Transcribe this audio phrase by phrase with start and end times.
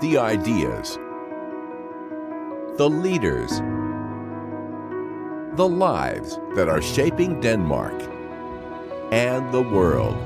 [0.00, 0.98] the ideas,
[2.78, 3.50] the leaders,
[5.56, 7.92] the lives that are shaping Denmark
[9.12, 10.16] and the world.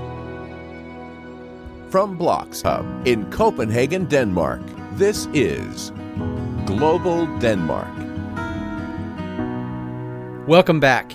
[1.91, 5.91] From BLOXHUB in Copenhagen, Denmark, this is
[6.67, 7.93] Global Denmark.
[10.47, 11.13] Welcome back.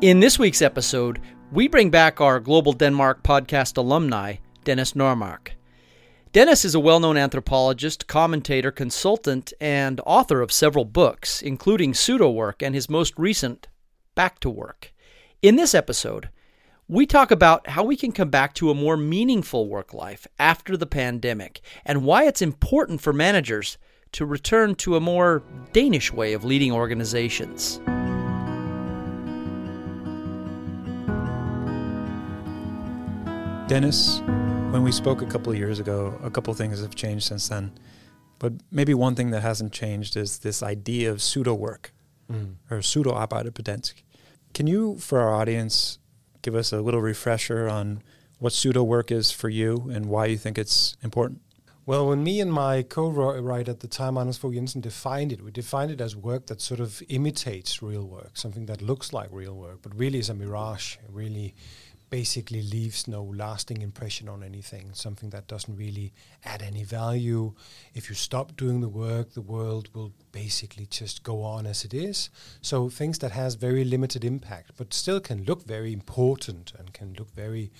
[0.00, 1.20] In this week's episode,
[1.50, 5.55] we bring back our Global Denmark podcast alumni, Dennis Normark.
[6.36, 12.28] Dennis is a well known anthropologist, commentator, consultant, and author of several books, including Pseudo
[12.28, 13.68] Work and his most recent,
[14.14, 14.92] Back to Work.
[15.40, 16.28] In this episode,
[16.88, 20.76] we talk about how we can come back to a more meaningful work life after
[20.76, 23.78] the pandemic and why it's important for managers
[24.12, 27.78] to return to a more Danish way of leading organizations.
[33.70, 34.20] Dennis,
[34.76, 37.48] when we spoke a couple of years ago, a couple of things have changed since
[37.48, 37.72] then.
[38.38, 41.94] But maybe one thing that hasn't changed is this idea of pseudo work
[42.30, 42.56] mm.
[42.70, 43.42] or pseudo på.
[44.52, 45.98] Can you, for our audience,
[46.42, 48.02] give us a little refresher on
[48.38, 51.40] what pseudo work is for you and why you think it's important?
[51.86, 55.52] Well, when me and my co-writer at the time, Anders Fogh Jensen, defined it, we
[55.52, 59.54] defined it as work that sort of imitates real work, something that looks like real
[59.54, 60.98] work, but really is a mirage.
[61.08, 61.54] Really
[62.10, 66.12] basically leaves no lasting impression on anything, something that doesn't really
[66.44, 67.52] add any value.
[67.94, 71.92] If you stop doing the work, the world will basically just go on as it
[71.92, 72.30] is.
[72.60, 77.14] So things that has very limited impact, but still can look very important and can
[77.18, 77.72] look very,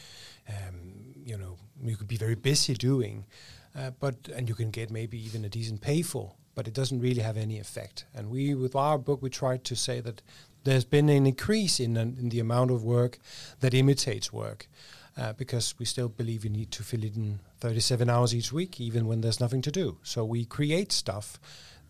[0.49, 3.27] um, you know, you could be very busy doing,
[3.77, 7.01] uh, but and you can get maybe even a decent pay for but it doesn't
[7.01, 8.07] really have any effect.
[8.15, 10.23] And we, with our book, we tried to say that
[10.67, 13.19] there's been an increase in, in the amount of work
[13.61, 14.69] that imitates work.
[15.19, 18.79] Uh, because we still believe you need to fill it in 37 hours each week,
[18.79, 19.97] even when there's nothing to do.
[20.03, 21.41] So we create stuff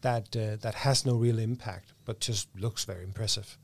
[0.02, 3.58] that uh, that has no real impact, but just looks very impressive.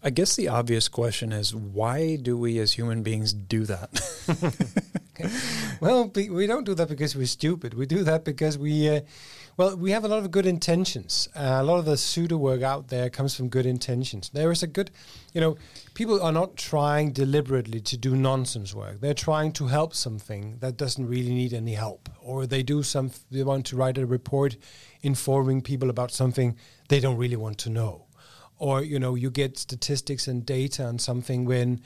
[0.00, 3.90] I guess the obvious question is why do we as human beings do that?
[5.80, 7.74] well, we don't do that because we're stupid.
[7.74, 9.00] We do that because we uh,
[9.58, 11.28] well, we have a lot of good intentions.
[11.34, 14.30] Uh, a lot of the pseudo work out there comes from good intentions.
[14.32, 14.92] There is a good,
[15.34, 15.56] you know,
[15.94, 19.00] people are not trying deliberately to do nonsense work.
[19.00, 23.10] They're trying to help something that doesn't really need any help, or they do some.
[23.32, 24.56] They want to write a report
[25.02, 26.56] informing people about something
[26.88, 28.06] they don't really want to know,
[28.58, 31.80] or you know, you get statistics and data on something when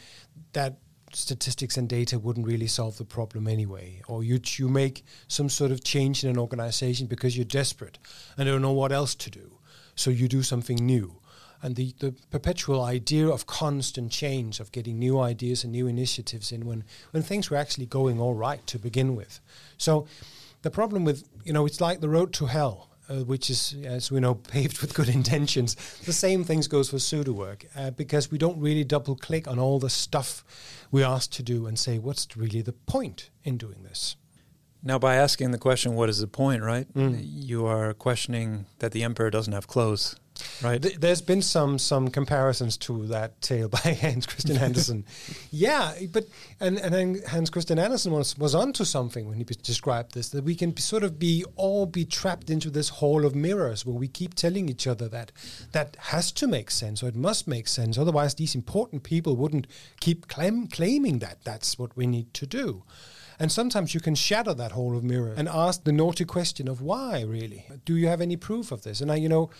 [0.52, 0.76] that
[1.14, 4.02] statistics and data wouldn't really solve the problem anyway.
[4.08, 7.98] Or you you make some sort of change in an organization because you're desperate
[8.36, 9.58] and don't know what else to do.
[9.94, 11.16] So you do something new.
[11.64, 16.50] And the, the perpetual idea of constant change, of getting new ideas and new initiatives
[16.50, 19.38] in when, when things were actually going all right to begin with.
[19.78, 20.06] So
[20.62, 24.10] the problem with, you know, it's like the road to hell uh, which is, as
[24.10, 25.74] we know, paved with good intentions.
[26.04, 29.58] The same things goes for pseudo work uh, because we don't really double click on
[29.58, 30.44] all the stuff
[30.90, 34.16] we're asked to do and say, what's really the point in doing this?
[34.82, 36.92] Now, by asking the question, what is the point, right?
[36.94, 37.20] Mm.
[37.22, 40.16] You are questioning that the emperor doesn't have clothes.
[40.62, 40.80] Right.
[40.80, 45.04] Th- there's been some some comparisons to that tale by Hans Christian Andersen.
[45.50, 46.24] yeah, but
[46.60, 50.54] and and Hans Christian Andersen was was onto something when he described this that we
[50.54, 54.34] can sort of be all be trapped into this hall of mirrors where we keep
[54.34, 55.32] telling each other that
[55.72, 57.98] that has to make sense or it must make sense.
[57.98, 59.66] Otherwise, these important people wouldn't
[60.00, 62.84] keep claim, claiming that that's what we need to do.
[63.38, 66.80] And sometimes you can shatter that hall of mirrors and ask the naughty question of
[66.80, 67.66] why, really?
[67.84, 69.00] Do you have any proof of this?
[69.00, 69.50] And I, you know,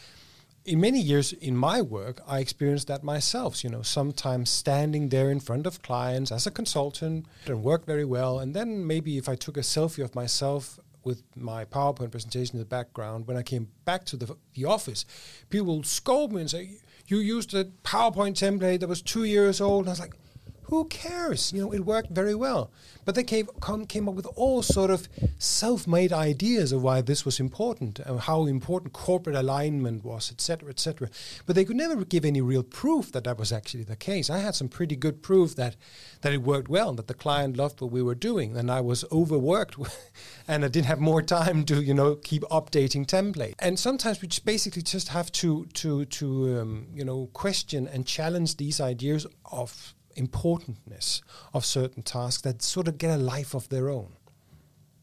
[0.65, 3.65] in many years in my work, I experienced that myself.
[3.65, 8.05] You know, sometimes standing there in front of clients as a consultant and work very
[8.05, 12.57] well, and then maybe if I took a selfie of myself with my PowerPoint presentation
[12.57, 15.05] in the background, when I came back to the, the office,
[15.51, 16.77] people would scold me and say,
[17.09, 20.15] "You used a PowerPoint template that was two years old." And I was like,
[20.73, 21.53] "Who cares?
[21.53, 22.71] You know, it worked very well."
[23.05, 25.07] But they came, come, came up with all sort of
[25.37, 31.11] self-made ideas of why this was important, and how important corporate alignment was, etc., etc.
[31.45, 34.31] But they could never give any real proof that that was actually the case.
[34.31, 35.77] I had some pretty good proof that
[36.23, 39.05] that it worked well, that the client loved what we were doing, and I was
[39.13, 39.77] overworked,
[40.49, 43.55] and I didn't have more time to you know keep updating template.
[43.59, 48.07] And sometimes we just basically just have to to to um, you know question and
[48.07, 51.23] challenge these ideas of importantness
[51.53, 54.13] of certain tasks that sort of get a life of their own.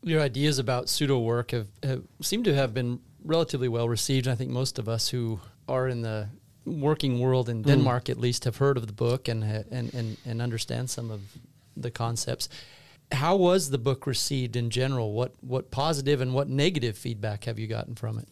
[0.04, 4.28] Your ideas about pseudo work have, have seem to have been relatively well received.
[4.28, 6.30] I think most of us who are in the
[6.66, 7.68] working world in mm.
[7.68, 8.12] Denmark, mm.
[8.12, 11.22] at least, have heard of the book and and and, and understand some of
[11.76, 12.50] the concepts.
[13.12, 15.14] how was the book received in general?
[15.14, 18.28] What what positive and what negative feedback have you gotten from it?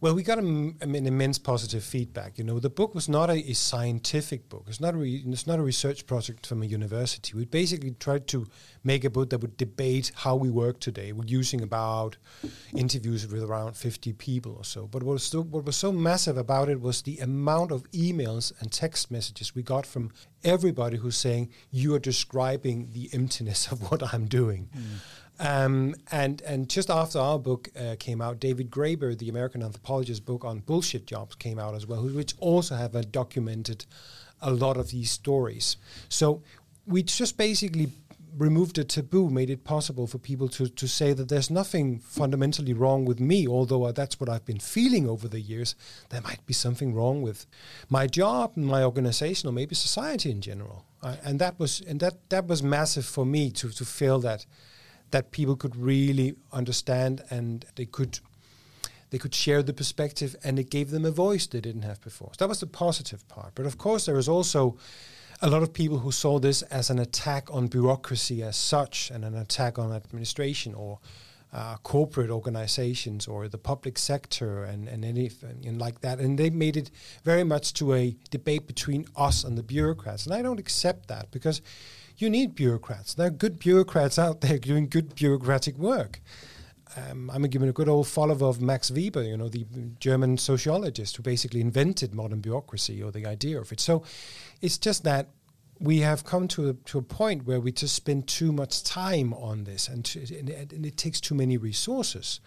[0.00, 2.38] Well, we got an immense positive feedback.
[2.38, 4.66] You know, the book was not a, a scientific book.
[4.68, 7.36] It's not a re, it's not a research project from a university.
[7.36, 8.46] We basically tried to
[8.84, 11.12] make a book that would debate how we work today.
[11.12, 12.16] We're using about
[12.76, 14.86] interviews with around 50 people or so.
[14.86, 18.52] But what was so, what was so massive about it was the amount of emails
[18.60, 20.12] and text messages we got from
[20.44, 24.68] everybody who's saying you are describing the emptiness of what I'm doing.
[24.76, 24.82] Mm.
[25.40, 30.24] Um, and and just after our book uh, came out, David Graeber, the American anthropologist
[30.24, 33.86] book on bullshit jobs, came out as well, which also have uh, documented
[34.40, 35.76] a lot of these stories.
[36.08, 36.42] So
[36.86, 37.92] we just basically
[38.36, 42.72] removed the taboo, made it possible for people to, to say that there's nothing fundamentally
[42.72, 45.74] wrong with me, although uh, that's what I've been feeling over the years.
[46.10, 47.46] There might be something wrong with
[47.88, 50.84] my job, and my organization, or maybe society in general.
[51.02, 54.46] Uh, and that was and that that was massive for me to to feel that
[55.10, 58.20] that people could really understand and they could
[59.10, 62.30] they could share the perspective and it gave them a voice they didn't have before.
[62.32, 63.54] So that was the positive part.
[63.54, 64.76] But of course, there was also
[65.40, 69.24] a lot of people who saw this as an attack on bureaucracy as such and
[69.24, 70.98] an attack on administration or
[71.52, 76.18] uh, corporate organizations or the public sector and, and anything and like that.
[76.18, 76.90] And they made it
[77.24, 80.26] very much to a debate between us and the bureaucrats.
[80.26, 81.62] And I don't accept that because
[82.18, 83.14] you need bureaucrats.
[83.14, 86.20] There are good bureaucrats out there doing good bureaucratic work.
[86.96, 89.66] Um, I'm giving a good old follower of Max Weber, you know, the
[90.00, 93.80] German sociologist who basically invented modern bureaucracy or the idea of it.
[93.80, 94.02] So
[94.62, 95.28] it's just that
[95.78, 99.32] we have come to a, to a point where we just spend too much time
[99.34, 102.40] on this and, to, and, it, and it takes too many resources.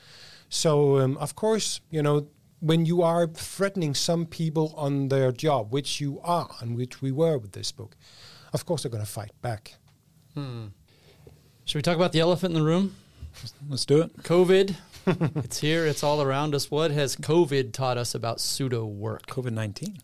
[0.50, 2.28] So, um, of course, you know,
[2.60, 7.12] when you are threatening some people on their job, which you are, and which we
[7.12, 7.96] were with this book,
[8.54, 9.76] of course they're going to fight back.
[10.34, 10.68] Hmm.
[11.66, 12.96] Should we talk about the elephant in the room?
[13.70, 14.18] Let's do it.
[14.24, 14.76] COVID.
[15.44, 15.86] it's here.
[15.86, 16.70] It's all around us.
[16.70, 19.28] What has COVID taught us about pseudo work?
[19.28, 19.98] COVID nineteen.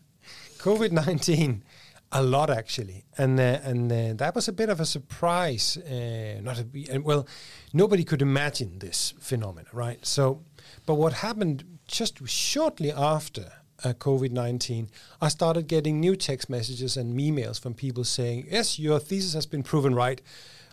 [0.58, 1.62] COVID nineteen.
[2.10, 5.76] A lot actually, and uh, and uh, that was a bit of a surprise.
[5.76, 7.28] Uh, not a, well,
[7.74, 10.04] nobody could imagine this phenomenon, right?
[10.06, 10.40] So,
[10.86, 13.52] but what happened just shortly after
[13.84, 14.88] uh, COVID 19,
[15.20, 19.46] I started getting new text messages and emails from people saying, Yes, your thesis has
[19.46, 20.20] been proven right.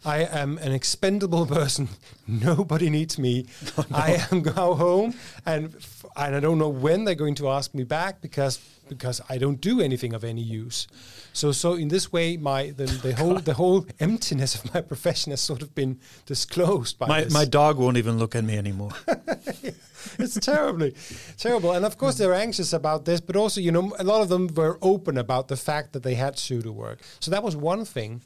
[0.05, 1.89] I am an expendable person.
[2.27, 3.45] Nobody needs me.
[3.77, 3.97] Oh, no.
[3.97, 5.15] I am go home,
[5.45, 9.19] and f- and I don't know when they're going to ask me back because because
[9.29, 10.87] I don't do anything of any use.
[11.33, 15.31] So so in this way, my the, the whole the whole emptiness of my profession
[15.31, 17.33] has sort of been disclosed by my this.
[17.33, 18.91] my dog won't even look at me anymore.
[20.19, 20.93] it's terribly
[21.37, 24.29] terrible, and of course they're anxious about this, but also you know a lot of
[24.29, 26.99] them were open about the fact that they had pseudo work.
[27.19, 28.21] So that was one thing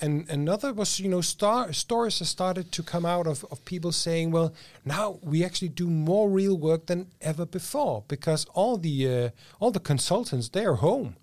[0.00, 3.92] and another was you know star, stories have started to come out of, of people
[3.92, 4.52] saying well
[4.84, 9.28] now we actually do more real work than ever before because all the uh,
[9.60, 11.16] all the consultants they're home.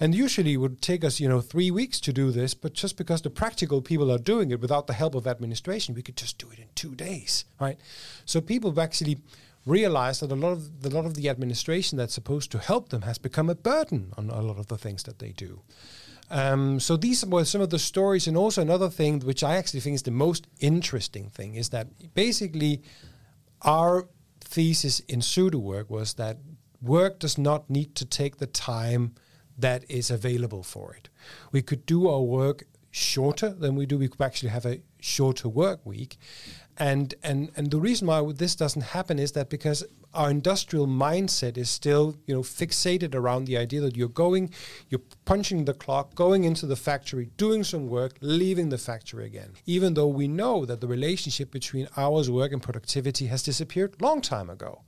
[0.00, 2.96] And usually it would take us you know three weeks to do this but just
[2.96, 6.36] because the practical people are doing it without the help of administration we could just
[6.38, 7.78] do it in two days right?
[8.24, 9.18] So people have actually
[9.66, 12.88] realized that a lot of the, a lot of the administration that's supposed to help
[12.88, 15.62] them has become a burden on a lot of the things that they do
[16.30, 19.80] um, so these were some of the stories, and also another thing which I actually
[19.80, 22.82] think is the most interesting thing is that basically
[23.62, 24.08] our
[24.40, 26.38] thesis in pseudo work was that
[26.80, 29.14] work does not need to take the time
[29.58, 31.08] that is available for it.
[31.52, 33.98] We could do our work shorter than we do.
[33.98, 36.16] We could actually have a shorter work week,
[36.76, 41.56] and and and the reason why this doesn't happen is that because our industrial mindset
[41.56, 44.50] is still you know fixated around the idea that you're going
[44.88, 49.52] you're punching the clock going into the factory doing some work leaving the factory again.
[49.66, 54.20] Even though we know that the relationship between hours work and productivity has disappeared long
[54.20, 54.82] time ago.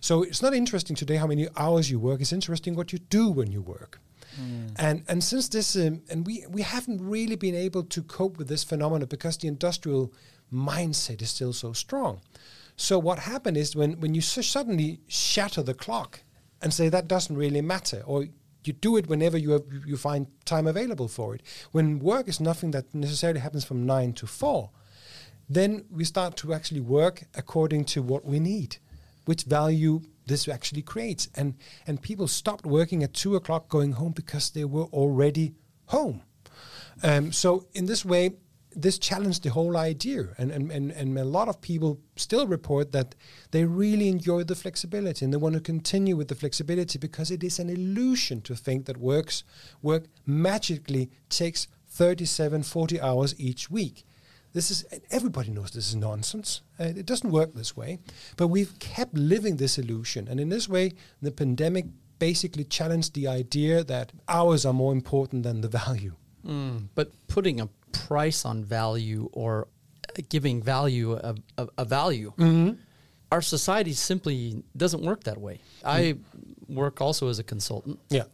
[0.00, 2.20] So it's not interesting today how many hours you work.
[2.20, 4.00] It's interesting what you do when you work.
[4.40, 4.72] Mm.
[4.78, 8.48] And and since this um, and we we haven't really been able to cope with
[8.48, 10.12] this phenomenon because the industrial
[10.52, 12.20] mindset is still so strong.
[12.76, 16.20] So what happened is when, when you suddenly shatter the clock
[16.60, 18.26] and say that doesn't really matter, or
[18.64, 21.42] you do it whenever you have, you find time available for it.
[21.72, 24.70] When work is nothing that necessarily happens from nine to four,
[25.48, 28.78] then we start to actually work according to what we need,
[29.24, 31.28] which value this actually creates.
[31.36, 31.54] And
[31.86, 35.54] and people stopped working at two o'clock going home because they were already
[35.86, 36.22] home.
[37.02, 38.32] Um, so in this way,
[38.76, 40.28] this challenged the whole idea.
[40.36, 43.14] And, and, and, and a lot of people still report that
[43.50, 47.42] they really enjoy the flexibility and they want to continue with the flexibility because it
[47.42, 49.44] is an illusion to think that works
[49.80, 54.04] work magically takes 37, 40 hours each week.
[54.52, 56.62] this is everybody knows this is nonsense.
[56.80, 57.98] Uh, it doesn't work this way.
[58.36, 61.86] But we've kept living this illusion, and in this way, the pandemic
[62.18, 66.14] basically challenged the idea that hours are more important than the value.
[66.46, 67.68] Mm, but putting a
[68.06, 69.68] price on value or
[70.18, 72.32] uh, giving value a, a, a value.
[72.36, 72.74] Mm-hmm.
[73.32, 75.60] Our society simply doesn't work that way.
[75.82, 75.84] Mm.
[75.84, 76.14] I
[76.72, 77.98] work also as a consultant.
[78.08, 78.24] Yeah.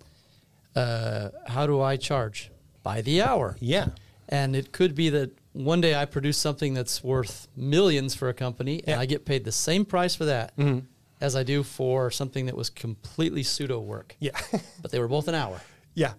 [0.75, 2.51] Uh, how do I charge?
[2.83, 3.57] By the hour.
[3.61, 3.89] Yeah.
[4.29, 8.35] And it could be that one day I produce something that's worth millions for a
[8.35, 8.93] company Yeah.
[8.95, 10.85] and I get paid the same price for that Mhm.
[11.21, 14.17] as I do for something that was completely pseudo work.
[14.19, 14.33] Yeah.
[14.83, 15.61] But they were both an hour.
[15.95, 16.15] Yeah.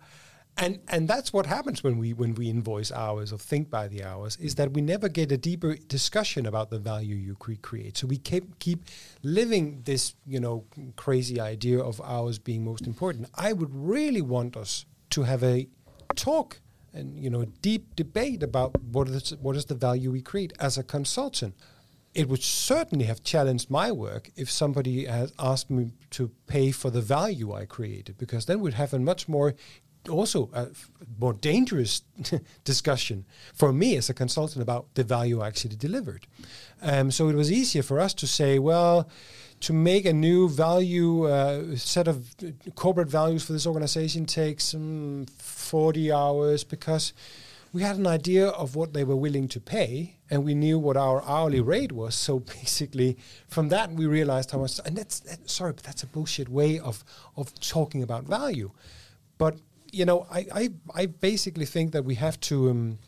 [0.57, 4.03] And and that's what happens when we when we invoice hours or think by the
[4.03, 7.97] hours is that we never get a deeper discussion about the value you cre- create.
[7.97, 8.85] So we keep keep
[9.23, 13.29] living this you know crazy idea of hours being most important.
[13.33, 15.67] I would really want us to have a
[16.15, 16.61] talk
[16.93, 20.53] and you know a deep debate about what is what is the value we create
[20.59, 21.55] as a consultant.
[22.13, 26.91] It would certainly have challenged my work if somebody had asked me to pay for
[26.91, 29.55] the value I created, because then we'd have a much more,
[30.09, 30.67] also a
[31.19, 32.01] more dangerous
[32.63, 36.27] discussion for me as a consultant about the value actually delivered.
[36.81, 39.09] Um, so it was easier for us to say, well,
[39.61, 42.35] to make a new value uh, set of
[42.75, 47.13] corporate values for this organization takes um, 40 hours because
[47.71, 50.97] we had an idea of what they were willing to pay and we knew what
[50.97, 53.17] our hourly rate was so basically
[53.47, 56.77] from that we realized how much and that's that, sorry but that's a bullshit way
[56.79, 57.03] of
[57.35, 58.69] of talking about value
[59.37, 59.57] but
[59.93, 62.99] you know i i, I basically think that we have to um,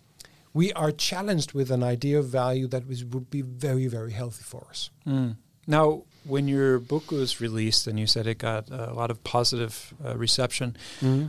[0.54, 4.44] we are challenged with an idea of value that was, would be very very healthy
[4.44, 5.36] for us Mm.
[5.68, 9.94] Now, when your book was released and you said it got a lot of positive
[10.04, 10.76] uh, reception,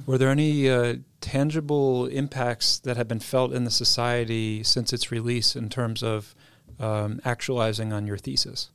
[0.06, 5.10] were there any uh, tangible impacts that have been felt in the society since its
[5.10, 6.34] release in terms of
[6.80, 8.70] um, actualizing on your thesis?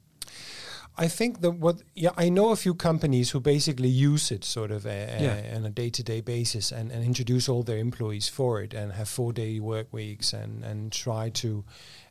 [0.97, 4.71] I think that what yeah I know a few companies who basically use it sort
[4.71, 5.55] of uh, Yeah.
[5.55, 8.91] on a day to day basis and, and introduce all their employees for it and
[8.91, 11.63] have four day work weeks and and try to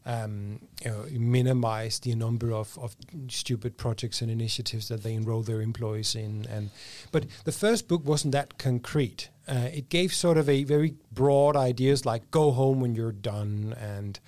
[0.06, 2.96] um, you know, minimize the number of, of
[3.28, 6.70] stupid projects and initiatives that they enroll their employees in and
[7.12, 11.54] but the first book wasn't that concrete uh, it gave sort of a very broad
[11.56, 14.20] ideas like go home when you're done and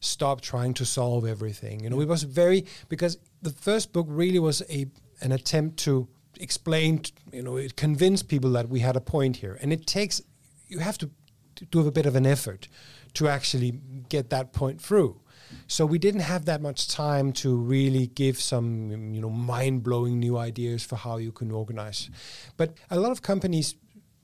[0.00, 1.80] stop trying to solve everything.
[1.82, 4.86] You know, it was very because the first book really was a
[5.20, 6.08] an attempt to
[6.40, 7.02] explain,
[7.32, 10.22] you know, it convinced people that we had a point here, and it takes
[10.68, 11.10] you have to,
[11.72, 12.68] do a bit of an effort
[13.14, 13.72] to actually
[14.08, 15.20] get that point through.
[15.66, 20.36] So we didn't have that much time to really give some, you know, mind-blowing new
[20.38, 22.10] ideas for how you can organize.
[22.56, 23.74] But a lot of companies,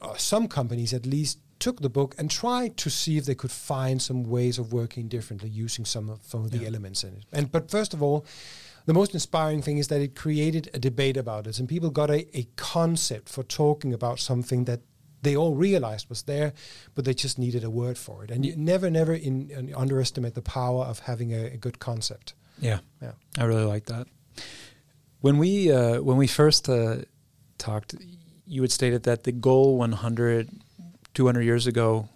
[0.00, 3.50] uh, some companies at least, took the book and tried to see if they could
[3.50, 7.24] find some ways of working differently using some of, some of the elements in it.
[7.32, 8.26] And but first of all,
[8.86, 12.10] the most inspiring thing is that it created a debate about it, and people got
[12.10, 14.80] a, a concept for talking about something that
[15.22, 16.52] they all realized was there,
[16.94, 18.30] but they just needed a word for it.
[18.30, 22.34] And you never, never in, in underestimate the power of having a, a good concept.
[22.60, 23.12] Yeah, Yeah.
[23.38, 24.06] I really like that.
[25.20, 26.96] When we uh, when we first uh,
[27.56, 27.94] talked,
[28.46, 30.50] you had stated that the goal 100,
[31.14, 32.08] 200 years ago,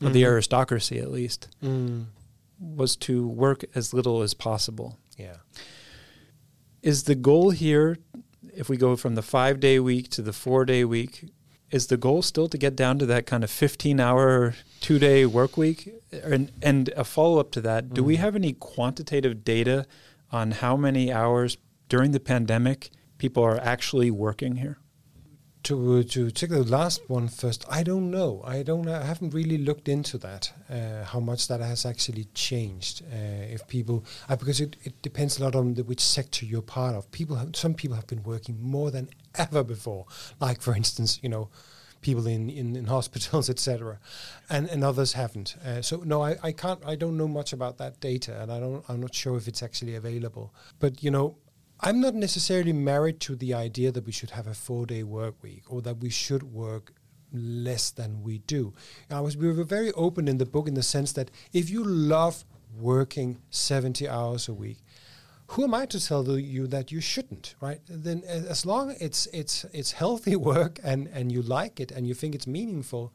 [0.00, 0.26] of the Mhm.
[0.26, 1.48] aristocracy at least,
[2.60, 4.98] was to work as little as possible.
[5.18, 5.36] Yeah.
[6.82, 7.98] Is the goal here,
[8.56, 11.30] if we go from the five day week to the four day week,
[11.70, 15.24] is the goal still to get down to that kind of 15 hour, two day
[15.24, 15.94] work week?
[16.10, 18.20] And, and a follow up to that, do we mm.
[18.20, 19.86] have any quantitative data
[20.30, 21.56] on how many hours
[21.88, 24.78] during the pandemic people are actually working here?
[25.64, 28.42] To to take the last one first, I don't know.
[28.44, 28.88] I don't.
[28.88, 30.52] I haven't really looked into that.
[30.68, 33.02] Uh, how much that has actually changed?
[33.02, 36.62] Uh, if people, uh, because it, it depends a lot on the, which sector you're
[36.62, 37.08] part of.
[37.12, 40.06] People, have, some people have been working more than ever before.
[40.40, 41.48] Like for instance, you know,
[42.00, 44.00] people in in, in hospitals, etc.,
[44.50, 45.56] and and others haven't.
[45.64, 46.84] Uh, so no, I, I can't.
[46.84, 48.84] I don't know much about that data, and I don't.
[48.88, 50.52] I'm not sure if it's actually available.
[50.80, 51.36] But you know,
[51.84, 55.42] I'm not necessarily married to the idea that we should have a four day work
[55.42, 56.92] week or that we should work
[57.32, 58.72] less than we do.
[59.10, 61.82] I was we were very open in the book in the sense that if you
[61.82, 62.44] love
[62.78, 64.78] working 70 hours a week,
[65.48, 67.80] who am I to tell you that you shouldn't, right?
[67.88, 72.14] Then as long it's it's it's healthy work and and you like it and you
[72.14, 73.12] think it's meaningful,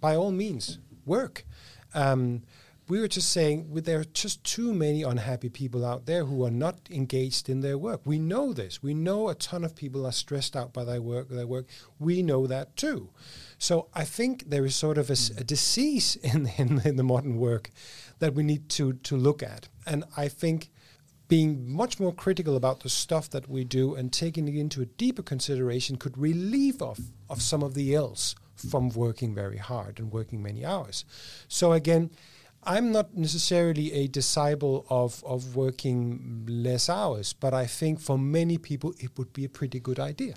[0.00, 1.44] by all means work.
[1.94, 2.42] Um,
[2.90, 6.44] we were just saying well, there are just too many unhappy people out there who
[6.44, 8.00] are not engaged in their work.
[8.04, 8.82] We know this.
[8.82, 11.28] We know a ton of people are stressed out by their work.
[11.28, 11.66] Their work.
[12.00, 13.10] We know that too.
[13.58, 17.70] So I think there is sort of a disease in, in in the modern work
[18.18, 19.68] that we need to to look at.
[19.86, 20.70] And I think
[21.28, 24.86] being much more critical about the stuff that we do and taking it into a
[24.86, 30.10] deeper consideration could relieve of, of some of the ills from working very hard and
[30.10, 31.04] working many hours.
[31.46, 32.10] So again,
[32.62, 38.58] I'm not necessarily a disciple of, of working less hours, but I think for many
[38.58, 40.34] people it would be a pretty good idea.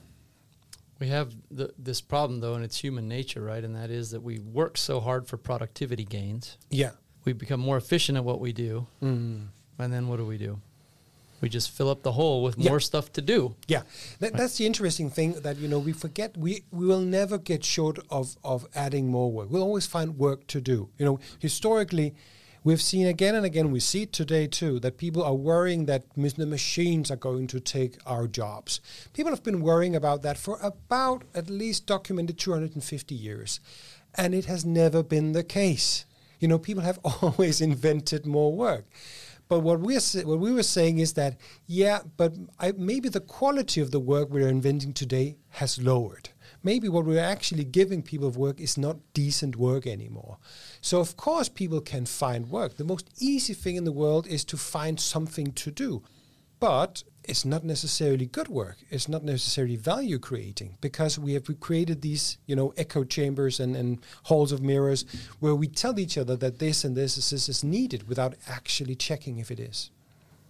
[1.00, 3.64] We have the, this problem though, and it's human nature, right?
[3.64, 6.58] And that is that we work so hard for productivity gains.
[6.70, 6.92] Yeah.
[7.26, 8.88] We become more efficient at what we do.
[9.02, 9.48] Mm.
[9.80, 10.62] And then what do we do?
[11.44, 12.70] We just fill up the hole with Yeah.
[12.70, 13.56] more stuff to do.
[13.68, 13.82] Yeah,
[14.20, 17.66] that, that's the interesting thing that you know we forget we we will never get
[17.66, 19.48] short of of adding more work.
[19.52, 20.78] We'll always find work to do.
[20.98, 22.16] You know, historically,
[22.64, 23.72] we've seen again and again.
[23.72, 27.60] We see it today too that people are worrying that the machines are going to
[27.60, 28.80] take our jobs.
[29.12, 33.60] People have been worrying about that for about at least documented 250 years,
[34.16, 36.06] and it has never been the case.
[36.40, 38.86] You know, people have always invented more work.
[39.54, 43.82] But what we're what we were saying is that yeah, but I, maybe the quality
[43.82, 46.30] of the work we're inventing today has lowered.
[46.64, 50.40] Maybe what we're actually giving people of work is not decent work anymore.
[50.82, 52.78] So of course people can find work.
[52.78, 56.02] The most easy thing in the world is to find something to do.
[56.60, 58.78] But it's not necessarily good work.
[58.90, 63.76] It's not necessarily value creating because we have created these, you know, echo chambers and,
[63.76, 65.06] and halls of mirrors
[65.40, 68.96] where we tell each other that this and this, is- this is needed without actually
[68.96, 69.90] checking if it is.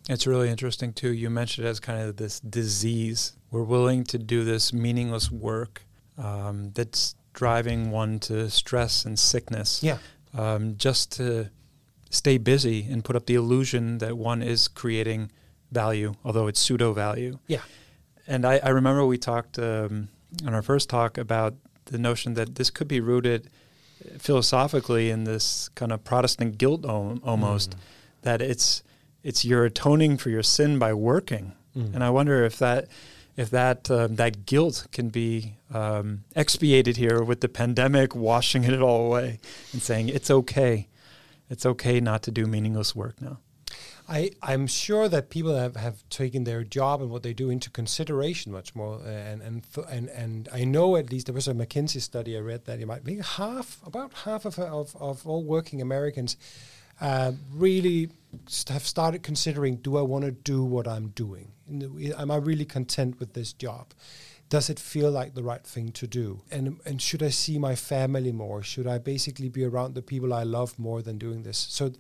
[0.10, 1.14] It's really interesting too.
[1.14, 3.34] You mentioned it as kind of this disease.
[3.52, 5.84] We're willing to do this meaningless work
[6.18, 9.82] um, that's driving one to stress and sickness.
[9.82, 10.00] Yeah.
[10.38, 11.50] Um, just to
[12.10, 15.32] stay busy and put up the illusion that one is creating
[15.74, 17.40] value, although it's pseudo value.
[17.48, 17.62] Yeah.
[18.28, 20.10] And I, I remember we talked um,
[20.46, 23.50] on our first talk about the notion that this could be rooted
[24.18, 27.76] philosophically in this kind of Protestant guilt al- almost,
[28.22, 28.84] that it's
[29.24, 31.54] it's you're atoning for your sin by working.
[31.78, 31.96] Mm.
[31.96, 32.88] And I wonder if that
[33.36, 38.82] if that um, that guilt can be um, expiated here with the pandemic washing it
[38.82, 39.40] all away
[39.72, 40.88] and saying it's okay,
[41.50, 43.40] it's okay not to do meaningless work now.
[44.08, 47.70] I, I'm sure that people have, have taken their job and what they do into
[47.70, 51.48] consideration much more, uh, and and th- and and I know at least there was
[51.48, 55.26] a McKinsey study I read that it might be half, about half of of, of
[55.26, 56.36] all working Americans,
[57.00, 58.10] uh, really
[58.48, 61.54] st- have started considering: Do I want to do what I'm doing?
[62.18, 63.94] Am I really content with this job?
[64.50, 66.42] Does it feel like the right thing to do?
[66.52, 68.62] And and should I see my family more?
[68.64, 71.58] Should I basically be around the people I love more than doing this?
[71.58, 71.94] So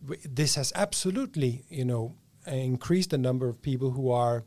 [0.00, 2.14] this has absolutely, you know,
[2.46, 4.44] increased the number of people who are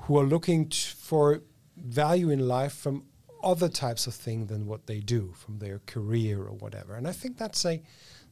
[0.00, 1.42] who are looking t- for
[1.76, 3.04] value in life from
[3.42, 6.94] other types of thing than what they do from their career or whatever.
[6.94, 7.82] And I think that's a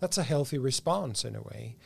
[0.01, 1.77] that's a healthy response in a way,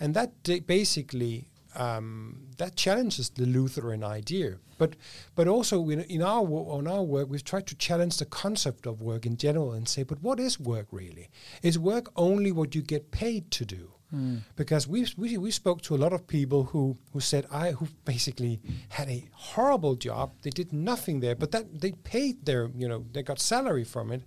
[0.00, 1.48] and that da- basically.
[1.78, 4.96] Um, that challenges the Lutheran idea, but
[5.34, 9.02] but also in, in our on our work we've tried to challenge the concept of
[9.02, 11.28] work in general and say, but what is work really?
[11.62, 13.95] Is work only what you get paid to do?
[14.14, 14.42] Mm.
[14.54, 17.88] because we, we we spoke to a lot of people who who said I who
[18.04, 20.30] basically had a horrible job.
[20.42, 24.12] They did nothing there, but that they paid their you know they got salary from
[24.12, 24.22] it,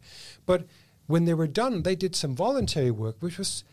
[0.45, 0.65] but
[1.07, 3.63] when they were done, they did some voluntary work, which was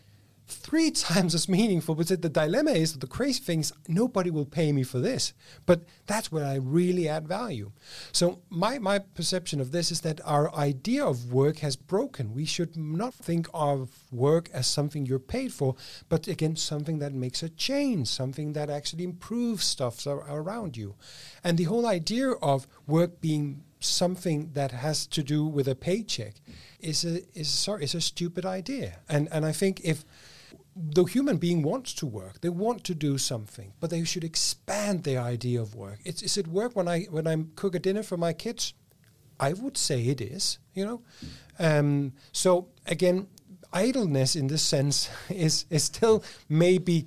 [0.47, 1.95] three times as meaningful.
[1.95, 5.33] But the dilemma is that the crazy thing is nobody will pay me for this,
[5.67, 7.73] but that's where I really add value.
[8.13, 12.35] So my my perception of this is that our idea of work has broken.
[12.35, 15.75] We should not think of work as something you're paid for,
[16.09, 20.95] but again something that makes a change, something that actually improves stuff around you,
[21.43, 26.35] and the whole idea of work being something that has to do with a paycheck
[26.81, 28.99] is a is sorry is a stupid idea.
[29.09, 30.05] And and I think if
[30.77, 35.05] the human being wants to work, they want to do something, but they should expand
[35.05, 36.01] their idea of work.
[36.05, 38.75] It's is it work when I when I cook a dinner for my kids?
[39.41, 41.03] I would say it is, you know.
[41.59, 43.27] Um, so again,
[43.73, 47.07] idleness in this sense is is still maybe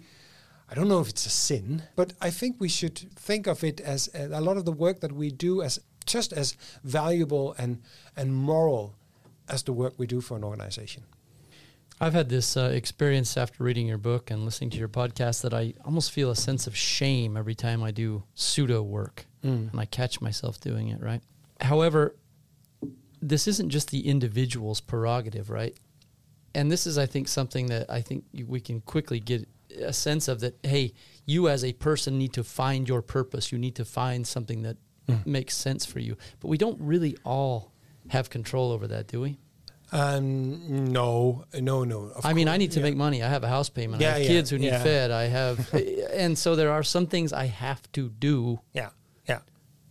[0.71, 3.79] I don't know if it's a sin, but I think we should think of it
[3.81, 7.83] as uh, a lot of the work that we do as just as valuable and
[8.17, 8.95] and moral
[9.47, 11.03] as the work we do for an organization.
[12.01, 15.53] I've had this uh, experience after reading your book and listening to your podcast that
[15.53, 19.71] I almost feel a sense of shame every time I do pseudo work Mm.
[19.71, 21.21] and I catch myself doing it, right?
[21.61, 22.17] However,
[23.21, 25.77] this isn't just the individual's prerogative, right?
[26.53, 29.47] And this is, I think, something that I think we can quickly get
[29.81, 30.93] a sense of that, hey,
[31.25, 33.53] you as a person need to find your purpose.
[33.53, 34.75] You need to find something that
[35.25, 36.17] makes sense for you.
[36.41, 37.71] But we don't really all
[38.09, 39.37] have control over that, do we?
[39.91, 42.11] Um, no, no, no.
[42.23, 42.85] I mean, I need to yeah.
[42.85, 43.23] make money.
[43.23, 44.03] I have a house payment.
[44.03, 44.83] I have yeah, kids who need yeah.
[44.83, 45.11] fed.
[45.11, 45.73] I have,
[46.13, 48.89] and so there are some things I have to do Yeah,
[49.27, 49.39] yeah.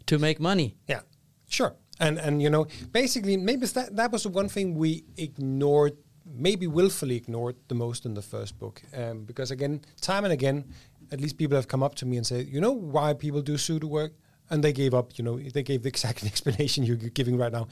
[0.06, 0.76] to make money.
[0.86, 1.00] Yeah,
[1.48, 1.74] sure.
[2.00, 6.68] And and you know, basically, maybe that that was the one thing we ignored, maybe
[6.68, 10.64] willfully ignored the most in the first book, um, because again, time and again,
[11.10, 13.58] at least people have come up to me and said, you know, why people do
[13.58, 14.12] pseudo work,
[14.48, 15.18] and they gave up.
[15.18, 17.66] You know, they gave the exact explanation you're giving right now.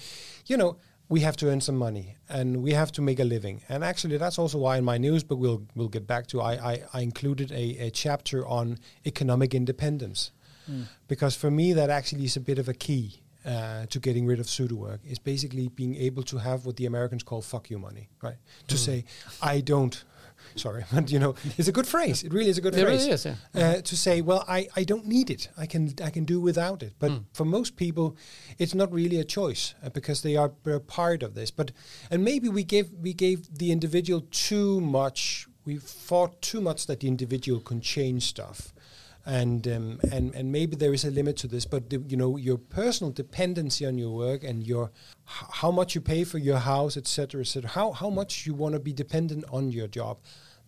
[0.47, 0.79] You know.
[1.09, 3.63] We have to earn some money, and we have to make a living.
[3.69, 6.41] And actually, that's also why in my news book we'll we'll get back to.
[6.41, 10.33] I I, I included a, a chapter on economic independence,
[11.09, 14.41] because for me that actually is a bit of a key uh, to getting rid
[14.41, 17.79] of pseudo work is basically being able to have what the Americans call "fuck you
[17.79, 18.39] money," right?
[18.67, 19.05] To say,
[19.41, 20.05] "I don't."
[20.57, 22.23] Sorry, but you know, it's a good phrase.
[22.23, 23.27] It really is a good It really phrase.
[23.27, 23.63] is, yeah.
[23.63, 25.49] Uh, to say, well, I, I don't need it.
[25.57, 26.95] I can I can do without it.
[26.99, 28.17] But for most people,
[28.59, 31.51] it's not really a choice uh, because they are part of this.
[31.51, 31.73] But
[32.11, 35.47] and maybe we gave we gave the individual too much.
[35.65, 38.73] We thought too much that the individual can change stuff
[39.27, 42.37] and um, and and maybe there is a limit to this, but the, you know
[42.37, 44.93] your personal dependency on your work and your
[45.25, 47.69] how much you pay for your house, etc., etc.
[47.69, 50.19] How how much you want to be dependent on your job,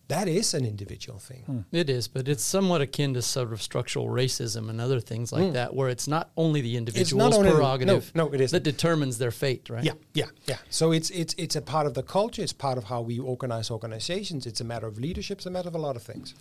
[0.08, 1.64] that is an individual thing.
[1.70, 5.52] It is, but it's somewhat akin to sort of structural racism and other things like
[5.52, 8.56] that, where it's not only the individual's only the- prerogative no, no, it isn't.
[8.56, 9.84] that determines their fate, right?
[9.84, 10.56] Yeah, yeah, yeah.
[10.70, 12.42] So it's it's it's a part of the culture.
[12.42, 14.46] It's part of how we organize organizations.
[14.46, 15.38] It's a matter of leadership.
[15.38, 16.34] It's a matter of a lot of things.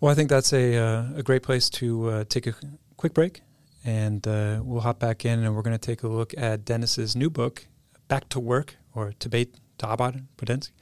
[0.00, 2.54] Well, I think that's a uh, a great place to uh, take a
[2.96, 3.42] quick break,
[3.84, 7.14] and uh, we'll hop back in, and we're going to take a look at Dennis's
[7.14, 7.66] new book,
[8.08, 10.72] Back to Work, or Tilbage til arbejdet på dansk,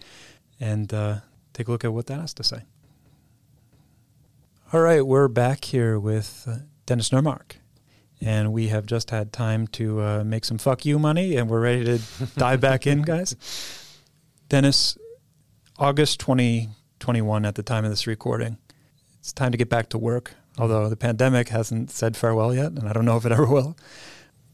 [0.60, 1.16] and uh,
[1.56, 2.62] take a look at what that has to say.
[4.72, 7.56] All right, we're back here with uh, Dennis Normark,
[8.20, 11.60] and we have just had time to uh, make some fuck you money, and we're
[11.60, 11.98] ready to
[12.36, 13.36] dive back in, guys.
[14.50, 14.98] Dennis,
[15.78, 18.58] August 2021 at the time of this recording.
[19.18, 22.86] It's time to get back to work, although the pandemic hasn't said farewell yet, and
[22.86, 23.76] I don't know if it ever will.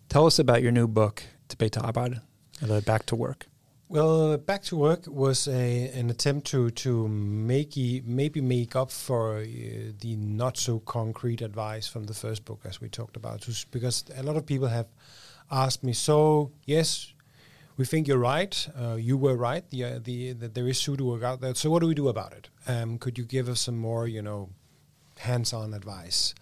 [0.08, 2.20] Tell us about your new book, til arbejdet,
[2.62, 3.51] or the Back to Work.
[3.92, 7.76] Well, back to work was a, an attempt to to make
[8.07, 9.44] maybe make up for uh,
[10.00, 13.46] the not so concrete advice from the first book, as we talked about.
[13.70, 14.87] Because a lot of people have
[15.50, 17.12] asked me, so yes,
[17.76, 18.66] we think you're right.
[18.74, 19.68] Uh, you were right.
[19.68, 21.55] The, uh, the that there is pseudo work out there.
[21.55, 22.48] So what do we do about it?
[22.66, 24.48] Um, could you give us some more, you know,
[25.18, 26.35] hands-on advice?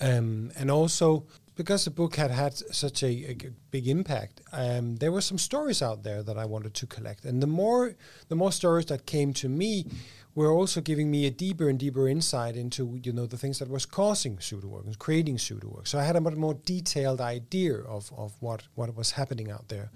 [0.00, 3.36] Um, and also because the book had had such a
[3.70, 7.24] big impact, um, there were some stories out there that I wanted to collect.
[7.24, 7.94] And the more
[8.28, 9.86] the more stories that came to me
[10.36, 13.70] were also giving me a deeper and deeper insight into you know the things that
[13.70, 15.86] was causing pseudo work and creating pseudo work.
[15.86, 19.68] So I had a much more detailed idea of, of what, what was happening out
[19.68, 19.90] there.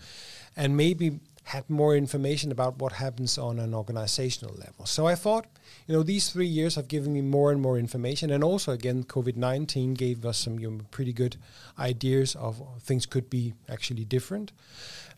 [0.57, 1.21] And maybe
[1.51, 4.87] had more information about what happens on an organizational level.
[4.87, 5.47] So I thought,
[5.87, 9.05] you know, these three years have given me more and more information, and also again,
[9.05, 11.37] COVID nineteen gave us some you know, pretty good
[11.79, 14.53] ideas of things could be actually different,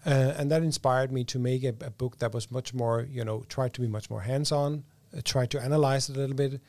[0.06, 3.24] uh, and that inspired me to make a, a book that was much more, you
[3.24, 4.84] know, tried to be much more hands on,
[5.16, 6.60] uh, tried to analyze it a little bit.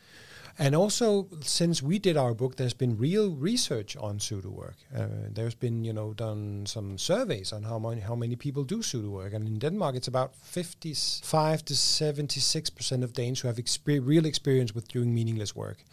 [0.59, 4.75] And also, since we did our book, there's been real research on pseudo work.
[4.95, 8.83] Uh, there's been, you know, done some surveys on how many how many people do
[8.83, 13.57] pseudo work, and in Denmark, it's about 55 to 76 percent of Danes who have
[13.57, 15.83] exper- real experience with doing meaningless work,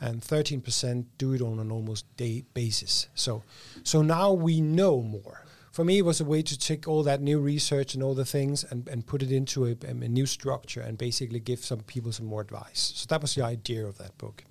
[0.00, 3.08] and 13 percent do it on an almost day basis.
[3.14, 3.42] So,
[3.82, 5.43] so now we know more.
[5.74, 8.24] For me, it was a way to take all that new research and all the
[8.24, 12.12] things and, and put it into a, a new structure and basically give some people
[12.12, 12.92] some more advice.
[12.94, 14.44] So that was the idea of that book.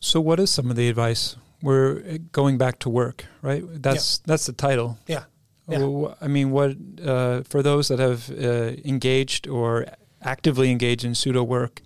[0.00, 1.36] So, what is some of the advice?
[1.62, 3.62] We're uh, going back to work, right?
[3.82, 4.98] That's that's the title.
[5.06, 5.24] Yeah.
[5.68, 6.14] Yeah.
[6.20, 6.76] I mean, what
[7.06, 9.86] uh, for those that have uh, engaged or
[10.20, 11.82] actively engaged in pseudo work,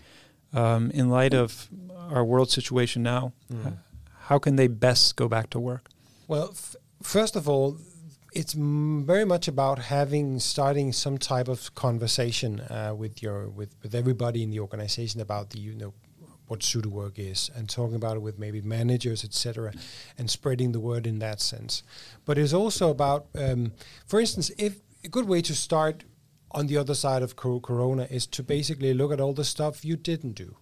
[0.54, 1.68] um, in light of
[2.10, 3.76] our world situation now, Mm.
[4.28, 5.90] how can they best go back to work?
[6.26, 7.76] Well, f- first of all,
[8.32, 13.94] it's very much about having starting some type of conversation uh, with your with, with
[13.94, 15.94] everybody in the organization about the you know
[16.48, 19.72] what pseudo work is and talking about it with maybe managers etc
[20.16, 21.82] and spreading the word in that sense.
[22.24, 23.72] But it's also about um,
[24.06, 26.04] for instance if a good way to start
[26.50, 29.96] on the other side of corona is to basically look at all the stuff you
[29.96, 30.56] didn't do.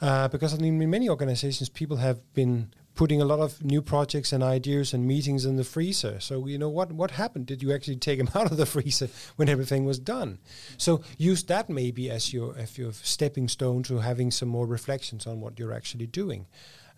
[0.00, 3.80] Uh, because I mean, in many organizations, people have been putting a lot of new
[3.80, 6.18] projects and ideas and meetings in the freezer.
[6.18, 7.46] So you know what what happened?
[7.46, 10.38] Did you actually take them out of the freezer when everything was done?
[10.76, 15.28] So use that maybe as your as your stepping stone to having some more reflections
[15.28, 16.46] on what you're actually doing.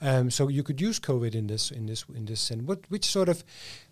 [0.00, 2.62] Um, so you could use COVID in this in this in this sense.
[2.62, 3.44] What which sort of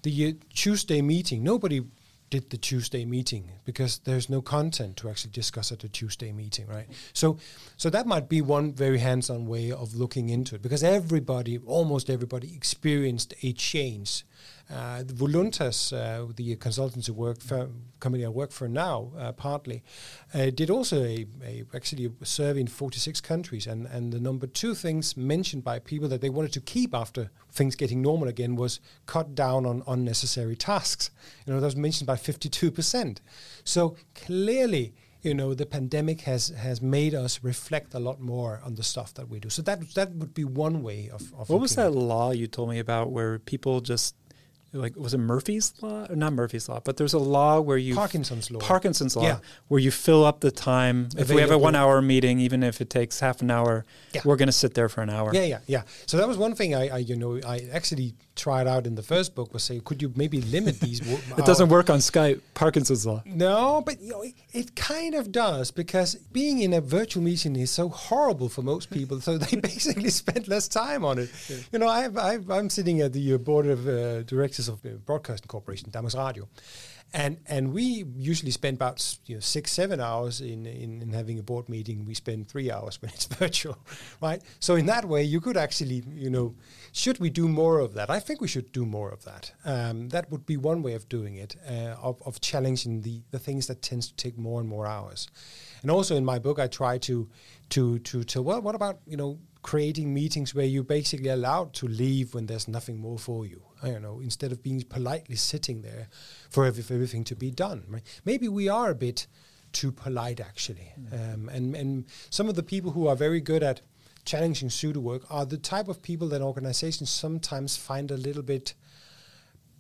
[0.02, 1.44] the uh, Tuesday meeting?
[1.44, 1.82] Nobody
[2.30, 6.66] did the Tuesday meeting because there's no content to actually discuss at the Tuesday meeting,
[6.66, 6.86] right?
[7.12, 7.38] So,
[7.76, 12.10] so that might be one very hands-on way of looking into it because everybody, almost
[12.10, 14.24] everybody, experienced a change.
[14.70, 19.82] Uh, the Voluntas, uh, the consultancy work for, company I work for now, uh, partly,
[20.34, 24.46] uh, did also a, a actually a survey in 46 countries, and and the number
[24.46, 28.56] two things mentioned by people that they wanted to keep after things getting normal again
[28.56, 31.10] was cut down on unnecessary tasks.
[31.46, 33.18] You know, that was mentioned by 52%.
[33.64, 38.74] So clearly, you know, the pandemic has has made us reflect a lot more on
[38.74, 39.48] the stuff that we do.
[39.48, 41.32] So that that would be one way of.
[41.38, 44.14] of What was that law you told me about where people just
[44.72, 46.06] like was it Murphy's law?
[46.10, 48.60] Not Murphy's law, but there's a law where you Parkinson's law.
[48.60, 49.38] Parkinson's law, Yeah.
[49.68, 51.08] where you fill up the time.
[51.16, 54.20] If we have a one-hour meeting, even if it takes half an hour, Yeah.
[54.24, 55.30] we're going to sit there for an hour.
[55.34, 55.82] Yeah, yeah, yeah.
[56.06, 59.02] So that was one thing I, I, you know, I actually tried out in the
[59.02, 61.02] first book was say, could you maybe limit these?
[61.02, 61.70] wo- It doesn't hours?
[61.72, 62.40] work on Skype.
[62.54, 63.22] Parkinson's law.
[63.26, 67.56] No, but you know, it, it kind of does because being in a virtual meeting
[67.56, 69.20] is so horrible for most people.
[69.20, 71.30] So they basically spend less time on it.
[71.72, 74.88] You know, I've, I've, I'm sitting at the uh, board of uh, directors of uh,
[75.06, 76.48] Broadcasting Corporation, Danmarks Radio.
[77.14, 81.38] And, and we usually spend about you know, six, seven hours in, in, in having
[81.38, 82.04] a board meeting.
[82.04, 83.78] We spend three hours when it's virtual,
[84.20, 84.42] right?
[84.60, 86.54] So in that way, you could actually, you know,
[86.92, 88.10] should we do more of that?
[88.10, 89.52] I think we should do more of that.
[89.64, 93.38] Um, that would be one way of doing it, uh, of, of challenging the, the
[93.38, 95.28] things that tends to take more and more hours.
[95.82, 97.28] And also in my book, I try to
[97.70, 101.86] to to to well, what about you know creating meetings where you're basically allowed to
[101.86, 103.62] leave when there's nothing more for you.
[103.82, 106.08] I don't know, instead of being politely sitting there
[106.50, 107.84] for, every, for everything to be done.
[107.88, 108.02] Right?
[108.24, 109.26] Maybe we are a bit
[109.72, 113.82] too polite actually, um, and and some of the people who are very good at
[114.24, 118.74] challenging pseudo work are the type of people that organizations sometimes find a little bit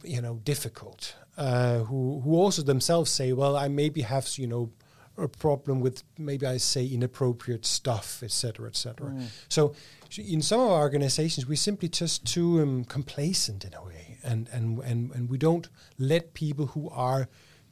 [0.02, 4.70] you know difficult uh, who who also themselves say well I maybe have you know
[5.18, 9.12] a problem with maybe I say inappropriate stuff etc etc
[9.48, 9.74] so
[10.16, 14.18] in some of our organizations we're simply just too um, complacent in a way.
[14.24, 17.28] And, and and and we don't let people who are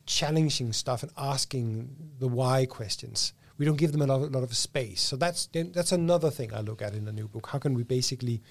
[0.07, 4.43] challenging stuff and asking the why questions we don't give them a lot, a lot
[4.43, 5.01] of space.
[5.01, 7.49] So that's that's another thing I look at in the new book.
[7.49, 8.43] How can we basically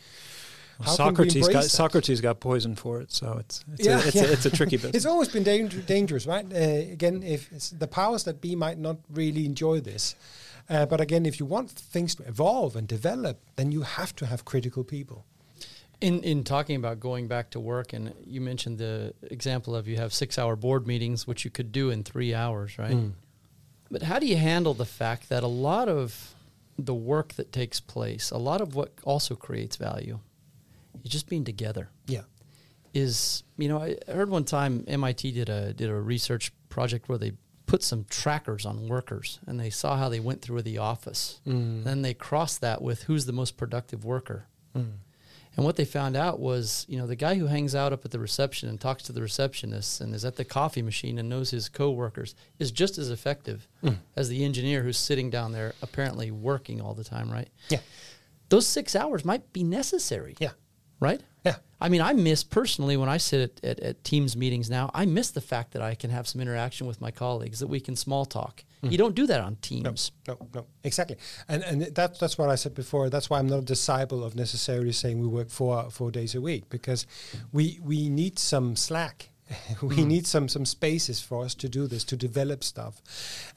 [0.82, 1.70] how Socrates got that?
[1.70, 4.24] Socrates got poisoned for it, so it's it's, Yeah, a, it's, yeah.
[4.24, 4.96] a, it's a tricky business.
[4.96, 6.46] It's always been danger, dangerous, right?
[6.46, 6.58] Uh,
[6.92, 10.16] again, if it's the powers that be might not really enjoy this,
[10.70, 14.26] uh, but again, if you want things to evolve and develop, then you have to
[14.26, 15.26] have critical people.
[16.02, 19.96] In in talking about going back to work, and you mentioned the example of you
[19.96, 22.98] have six hour board meetings, which you could do in three hours, right?
[22.98, 23.14] Mm.
[23.90, 26.36] But how do you handle the fact that a lot of
[26.78, 30.20] the work that takes place, a lot of what also creates value,
[31.03, 31.89] is just being together?
[32.08, 32.21] Yeah,
[32.93, 37.17] Is you know I heard one time MIT did a did a research project where
[37.17, 37.34] they
[37.65, 41.41] put some trackers on workers and they saw how they went through the office.
[41.47, 41.84] Mm.
[41.84, 44.45] Then they crossed that with who's the most productive worker.
[44.77, 44.91] Mm.
[45.58, 48.12] And what they found out was, you know, the guy who hangs out up at
[48.12, 51.49] the reception and talks to the receptionists and is at the coffee machine and knows
[51.51, 53.97] his coworkers is just as effective Mm.
[54.15, 57.47] as the engineer who's sitting down there apparently working all the time, right?
[57.69, 57.79] yeah,
[58.49, 60.51] Those six hours might be necessary, yeah,
[60.99, 61.21] right?
[61.45, 61.55] yeah.
[61.79, 65.05] I mean, I miss personally when I sit at, at, at Teams meetings now, I
[65.05, 67.95] miss the fact that I can have some interaction with my colleagues, that we can
[67.95, 68.63] small talk.
[68.91, 69.84] You don't do that on Teams.
[70.27, 71.17] no, no, exactly.
[71.47, 73.10] And and that's that's what I said before.
[73.10, 76.41] That's why I'm not a disciple of necessarily saying we work four four days a
[76.41, 77.08] week because
[77.51, 79.29] we we need some slack.
[79.81, 83.01] we need some some spaces for us to do this to develop stuff,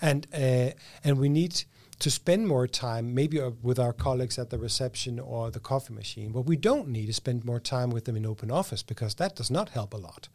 [0.01, 0.71] and uh,
[1.05, 1.65] and we need
[1.99, 5.95] to spend more time maybe uh, with our colleagues at the reception or the coffee
[5.95, 6.33] machine.
[6.33, 9.37] What we don't need is spend more time with them in open office because that
[9.37, 10.29] does not help a lot.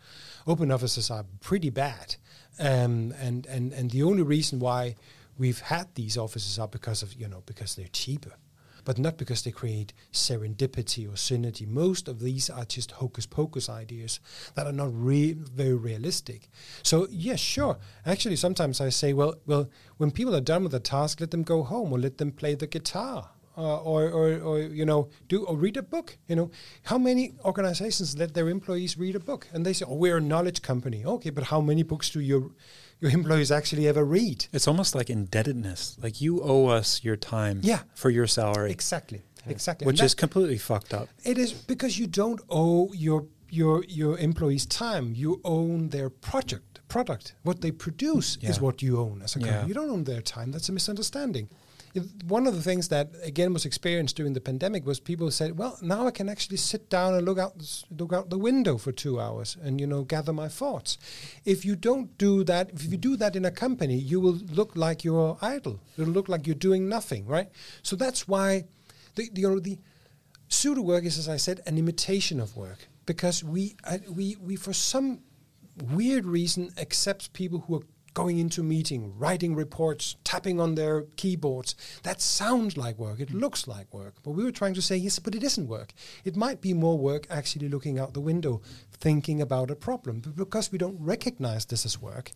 [0.45, 2.15] Open offices are pretty bad,
[2.60, 4.95] um, and and and the only reason why
[5.38, 8.34] we've had these offices are because of you know because they're cheaper
[8.84, 11.67] but not because they create serendipity or synergy.
[11.67, 14.19] Most of these are just hocus pocus ideas
[14.56, 16.50] that are not re- very realistic.
[16.84, 17.78] So yes sure.
[18.06, 21.43] Actually sometimes i say well well when people are done with the task let them
[21.43, 25.46] go home or let them play the guitar uh, or, or, or you know do
[25.46, 26.50] or read a book you know.
[26.84, 29.48] How many organizations let their employees read a book?
[29.54, 31.06] And they say oh we're a knowledge company.
[31.06, 32.52] Okay but how many books do your
[32.99, 35.97] your employees actually ever read It's almost like indebtedness.
[36.01, 37.82] Like you owe us your time Yeah.
[37.95, 41.10] for your salary, exactly exactly which is completely fucked up.
[41.25, 45.13] It is because you don't owe your your your employees time.
[45.15, 47.36] You own their project product.
[47.43, 49.58] What they produce is what you own as a company.
[49.62, 49.67] Yeah.
[49.67, 50.51] You don't own their time.
[50.51, 51.49] That's a misunderstanding.
[52.25, 55.77] One of the things that again was experienced during the pandemic was people said, "Well,
[55.82, 57.53] now I can actually sit down and look out
[57.91, 60.97] look out the window for two hours and you know gather my thoughts."
[61.45, 64.75] If you don't do that, if you do that in a company, you will look
[64.75, 65.79] like you're idle.
[65.97, 67.49] It'll look like you're doing nothing, right?
[67.84, 68.65] So that's why
[69.15, 69.77] the, the you know the
[70.47, 74.56] pseudo work is, as I said, an imitation of work because we uh, we we
[74.56, 75.21] for some
[75.91, 81.76] weird reason accepts people who are going into meeting, writing reports, tapping on their keyboards.
[82.04, 83.19] That sounds like work.
[83.19, 84.15] It looks like work.
[84.23, 85.93] But we were trying to say, yes, but it isn't work.
[86.23, 90.19] It might be more work actually looking out the window, thinking about a problem.
[90.19, 92.32] But because we don't recognize this as work,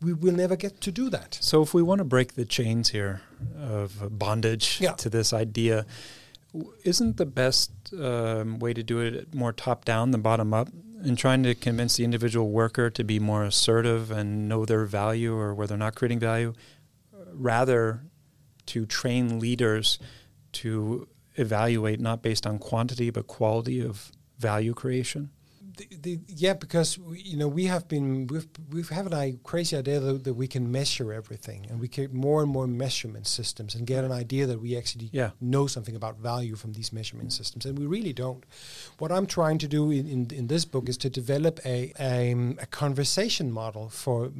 [0.00, 1.38] we will never get to do that.
[1.40, 3.20] So if we want to break the chains here
[3.58, 4.92] of bondage Yeah.
[4.92, 5.86] to this idea,
[6.84, 7.70] isn't the best
[8.00, 10.68] um, way to do it more top down than bottom up?
[11.02, 15.34] In trying to convince the individual worker to be more assertive and know their value
[15.34, 16.52] or where they're not creating value,
[17.32, 18.02] rather
[18.66, 19.98] to train leaders
[20.52, 25.30] to evaluate not based on quantity but quality of value creation?
[25.76, 29.76] The, the, yeah, because we, you know we have been we've we've have a crazy
[29.76, 33.74] idea that, that we can measure everything, and we get more and more measurement systems,
[33.74, 35.30] and get an idea that we actually Yeah.
[35.40, 38.44] know something about value from these measurement systems, and we really don't.
[38.98, 42.32] What I'm trying to do in, in, in this book is to develop a a,
[42.58, 44.30] a conversation model for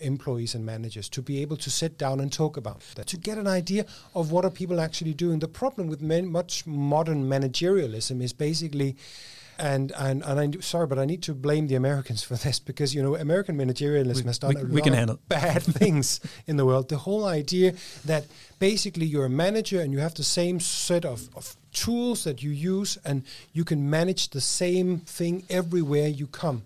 [0.00, 3.38] employees and managers to be able to sit down and talk about that, to get
[3.38, 5.38] an idea of what are people actually doing.
[5.40, 8.96] The problem with man, much modern managerialism is basically
[9.60, 12.94] and and and I'm sorry, but I need to blame the Americans for this because
[12.94, 15.28] you know American managerialism We- has done we- a we lot can of handle it.
[15.28, 16.88] bad things in the world.
[16.88, 17.72] The whole idea
[18.06, 18.24] that
[18.58, 22.50] basically you're a manager and you have the same set of, of tools that you
[22.50, 26.62] use and you can manage the same thing everywhere you come.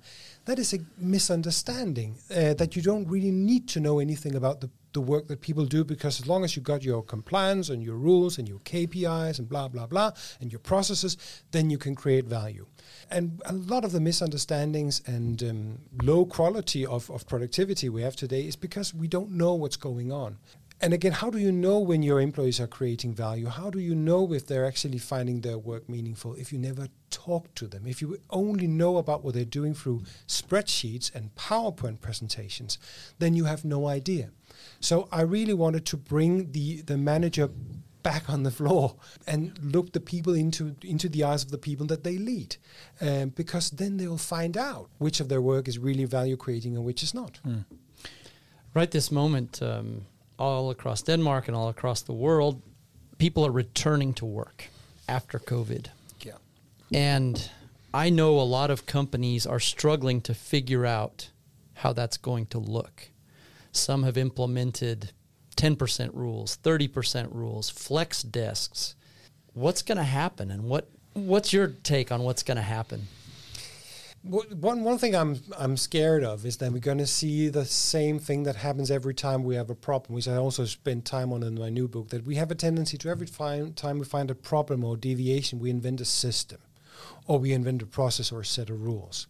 [0.47, 2.17] That is a misunderstanding.
[2.31, 5.67] Uh, that you don't really need to know anything about the the work that people
[5.67, 9.39] do because as long as you got your compliance and your rules and your KPIs
[9.39, 11.19] and blah blah blah and your processes,
[11.51, 12.67] then you can create value.
[13.11, 18.17] And a lot of the misunderstandings and um, low quality of, of productivity we have
[18.17, 20.39] today is because we don't know what's going on.
[20.81, 23.47] And again, how do you know when your employees are creating value?
[23.47, 27.55] How do you know if they're actually finding their work meaningful if you never talk
[27.55, 27.87] to them?
[27.87, 32.79] If you only know about what they're doing through spreadsheets and PowerPoint presentations,
[33.19, 34.31] then you have no idea.
[34.85, 37.49] So I really wanted to bring the, the manager
[38.03, 41.87] back on the floor and look the people into into the eyes of the people
[41.87, 42.57] that they lead,
[43.01, 46.85] um, because then they'll find out which of their work is really value creating and
[46.85, 47.41] which is not.
[48.75, 50.03] Right this moment, um,
[50.39, 52.61] all across Denmark and all across the world,
[53.17, 54.69] people are returning to work
[55.09, 55.87] after COVID.
[56.21, 56.37] Yeah.
[56.93, 57.51] And
[57.95, 61.31] I know a lot of companies are struggling to figure out
[61.75, 63.14] how that's going to look.
[63.77, 65.11] Some have implemented
[65.57, 68.95] 10% rules, 30% rules, flex desks.
[69.53, 73.07] What's going to happen and what what's your take on what's going to happen?
[74.23, 78.19] One one thing I'm I'm scared of is that we're going to see the same
[78.19, 81.43] thing that happens every time we have a problem, which I also spend time on
[81.43, 82.09] in my new book.
[82.09, 85.59] That we have a tendency to every fi- time we find a problem or deviation,
[85.59, 86.59] we invent a system,
[87.27, 89.27] or we invent a process or a set of rules.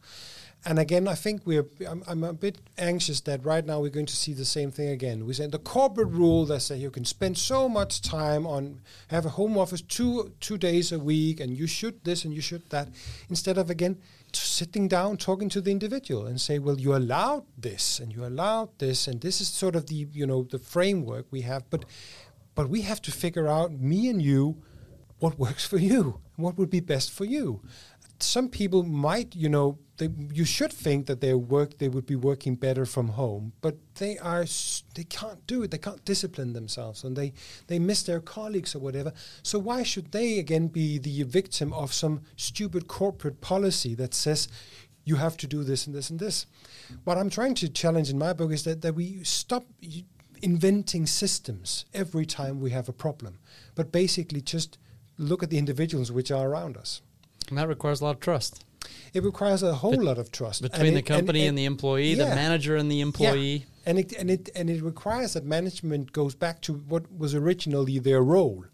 [0.66, 1.66] And again, I think we're.
[1.87, 4.88] I'm, I'm a bit anxious that right now we're going to see the same thing
[4.88, 5.27] again.
[5.27, 9.27] We said the corporate rule that say you can spend so much time on have
[9.27, 12.68] a home office two two days a week, and you should this and you should
[12.70, 12.88] that,
[13.29, 13.98] instead of again
[14.33, 18.70] sitting down talking to the individual and say, well, you allowed this and you allowed
[18.79, 21.85] this, and this is sort of the you know the framework we have, but
[22.55, 24.62] but we have to figure out me and you
[25.18, 27.61] what works for you what would be best for you
[28.18, 32.16] some people might you know they, you should think that their work they would be
[32.16, 34.44] working better from home but they are
[34.94, 35.70] they can't do it.
[35.70, 37.33] They can't discipline themselves and they
[37.68, 39.12] they miss their colleagues or whatever.
[39.42, 44.48] So why should they again be the victim of some stupid corporate policy that says
[45.04, 46.46] you have to do this and this and this?
[47.04, 49.64] What i'm trying to challenge in my book is that, that we stop
[50.42, 53.38] inventing systems every time we have a problem
[53.74, 54.78] but basically just
[55.16, 57.00] look at the individuals which are around us.
[57.48, 58.64] And that requires a lot of trust
[59.14, 62.14] it requires a whole lot of trust between And the it- company and, the employee,
[62.14, 63.03] the manager and the Yeah.
[63.03, 63.66] employee.
[63.87, 67.98] And it and it and it requires that management goes back to what was originally
[67.98, 68.65] their role,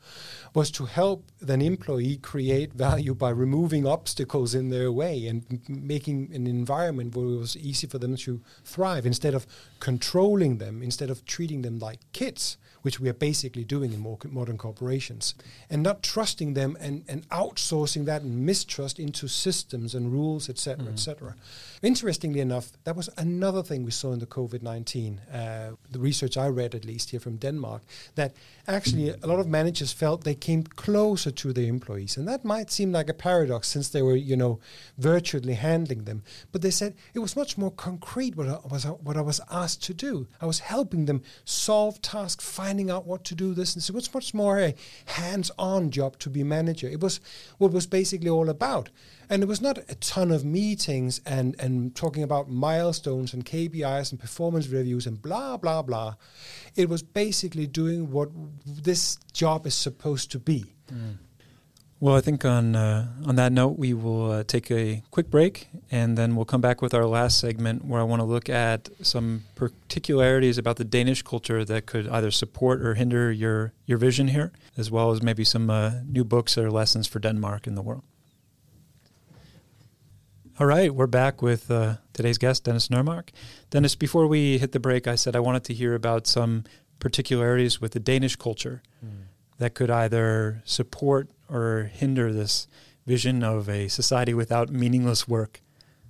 [0.55, 5.61] was to help an employee create value by removing obstacles in their way and m-
[5.95, 9.47] making an environment where it was easy for them to thrive instead of
[9.81, 14.19] controlling them, instead of treating them like kids, which we are basically doing in more
[14.25, 15.35] modern corporations,
[15.69, 20.93] and not trusting them and, and outsourcing that mistrust into systems and rules, etc., mm.
[20.93, 21.35] etc.
[21.83, 26.37] Interestingly enough, that was another thing we saw in the COVID 19, uh, the research
[26.37, 27.83] I read at least here from Denmark,
[28.15, 28.35] that
[28.69, 32.17] actually a lot of managers felt they came closer to their employees.
[32.17, 34.61] And that might seem like a paradox since they were, you know,
[34.99, 36.23] virtually handling them.
[36.53, 39.83] But they said it was much more concrete what I was, what I was asked
[39.85, 40.27] to do.
[40.41, 43.75] I was helping them solve tasks, finding out what to do this.
[43.75, 44.75] And so it was much more a
[45.07, 46.89] hands-on job to be manager.
[46.89, 47.19] It was
[47.59, 48.91] what was basically all about.
[49.29, 54.13] And it was not a ton of meetings and, and talking about milestones and KPIs
[54.13, 56.15] and performance reviews and blah, blah, blah.
[56.77, 58.29] It was basically doing what
[58.65, 60.77] this job is supposed to be.
[60.93, 61.17] Mm.
[62.03, 65.69] Well, I think on uh, on that note, we will uh, take a quick break,
[65.91, 68.89] and then we'll come back with our last segment, where I want to look at
[69.03, 74.29] some particularities about the Danish culture that could either support or hinder your your vision
[74.29, 77.83] here, as well as maybe some uh, new books or lessons for Denmark in the
[77.83, 78.05] world.
[80.59, 83.29] All right, we're back with uh, today's guest, Dennis Nørmark.
[83.69, 86.65] Dennis, before we hit the break, I said I wanted to hear about some
[86.99, 89.25] particularities with the Danish culture mm.
[89.59, 92.67] that could either support or hinder this
[93.07, 95.61] vision of a society without meaningless work.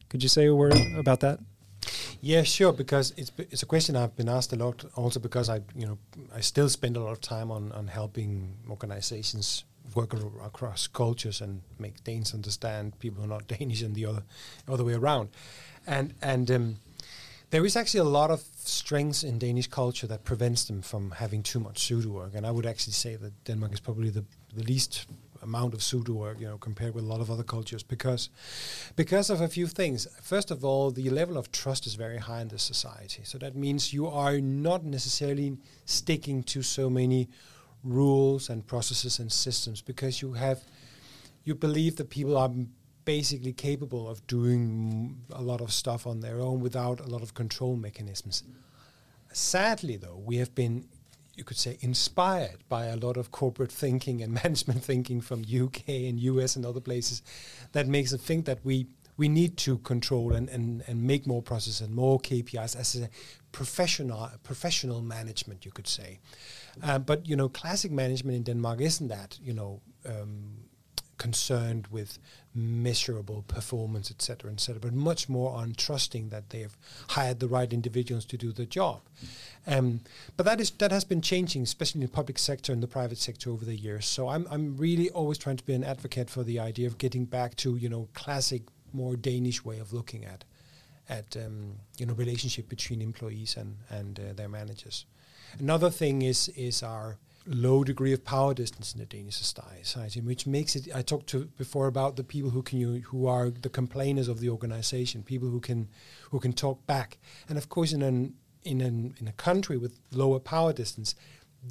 [0.09, 1.39] Could you say a word about that?
[2.21, 2.73] Yeah, sure.
[2.73, 4.85] Because it's it's a question I've been asked a lot.
[4.95, 5.99] Also, because I you know
[6.35, 9.65] I still spend a lot of time on on helping organizations
[9.95, 10.15] work
[10.45, 14.23] across cultures and make Danes understand people who are not Danish and the other
[14.69, 15.29] other way around.
[15.87, 16.77] And and um,
[17.51, 21.43] there is actually a lot of strengths in Danish culture that prevents them from having
[21.43, 22.35] too much pseudo work.
[22.35, 24.25] And I would actually say that Denmark is probably the
[24.55, 25.07] the least
[25.43, 28.29] amount of pseudo work, you know, compared with a lot of other cultures, because
[28.97, 30.07] because of a few things.
[30.23, 33.23] First of all, the level of trust is very high in this society.
[33.25, 37.29] So that means you are not necessarily sticking to so many
[37.83, 40.61] rules and processes and systems because you have
[41.45, 42.51] you believe that people are
[43.05, 47.33] basically capable of doing a lot of stuff on their own without a lot of
[47.35, 48.43] control mechanisms.
[49.33, 50.87] Sadly, though, we have been
[51.41, 55.89] you could say inspired by a lot of corporate thinking and management thinking from UK
[55.89, 57.23] and US and other places
[57.73, 58.87] that makes us think that we
[59.17, 63.11] we need to control and, and, and make more processes and more KPIs as a
[63.53, 66.21] professional professional management, you could say.
[66.83, 69.39] Uh, but you know, classic management in Denmark isn't that.
[69.43, 70.60] You know, um,
[71.21, 72.19] concerned with
[72.55, 76.77] measurable performance, et cetera, et cetera, but much more on trusting that they have
[77.11, 79.03] hired the right individuals to do the job.
[79.67, 80.01] Um,
[80.37, 83.19] but that is that has been changing, especially in the public sector and the private
[83.19, 84.07] sector over the years.
[84.07, 87.27] So I'm I'm really always trying to be an advocate for the idea of getting
[87.27, 88.63] back to you know classic,
[88.93, 90.45] more Danish way of looking at
[91.09, 95.05] at um, you know relationship between employees and and uh, their managers.
[95.59, 97.19] Another thing is is our
[97.51, 100.89] low degree of power distance in the Danish society, which makes it.
[100.95, 104.49] I talked to before about the people who can who are the complainers of the
[104.49, 105.89] organization, people who can
[106.31, 109.99] who can talk back, and of course in an in an in a country with
[110.13, 111.15] lower power distance,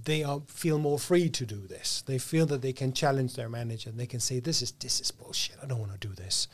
[0.03, 2.03] they are, feel more free to do this.
[2.05, 4.99] They feel that they can challenge their manager and they can say, "This is this
[4.99, 5.57] is bullshit.
[5.63, 6.47] I don't want to do this,"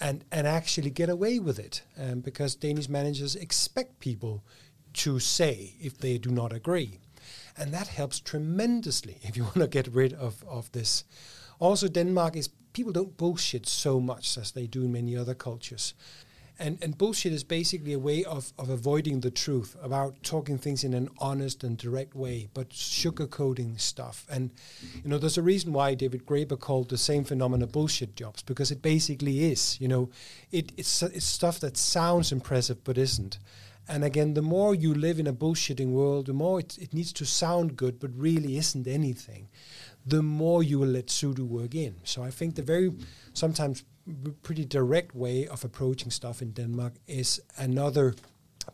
[0.00, 4.42] and and actually get away with it um, because Danish managers expect people
[4.94, 6.98] to say if they do not agree.
[7.56, 11.04] And that helps tremendously if you want to get rid of, of this.
[11.60, 15.94] Also, Denmark is people don't bullshit so much as they do in many other cultures.
[16.56, 20.84] And, and bullshit is basically a way of, of avoiding the truth, about talking things
[20.84, 24.24] in an honest and direct way, but sugarcoating stuff.
[24.30, 24.52] And,
[25.02, 28.70] you know, there's a reason why David Graeber called the same phenomena bullshit jobs, because
[28.70, 29.80] it basically is.
[29.80, 30.10] You know,
[30.52, 33.38] it, it's, it's stuff that sounds impressive but isn't.
[33.88, 37.12] And again, the more you live in a bullshitting world, the more it, it needs
[37.14, 39.48] to sound good, but really isn't anything,
[40.06, 41.96] the more you will let pseudo work in.
[42.04, 42.92] So I think the very
[43.34, 43.84] sometimes
[44.42, 48.14] pretty direct way of approaching stuff in Denmark is another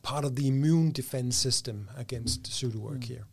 [0.03, 3.05] part of the immune defense system against pseudo work mm.
[3.05, 3.25] here.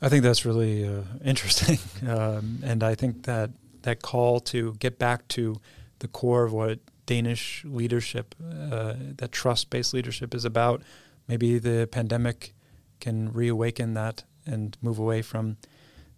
[0.00, 1.78] I think that's really uh, interesting,
[2.08, 3.50] um, and I think that
[3.82, 5.60] that call to get back to
[5.98, 6.78] the core of what
[7.08, 10.82] Danish leadership, uh, that trust based leadership is about.
[11.26, 12.52] Maybe the pandemic
[13.00, 15.56] can reawaken that and move away from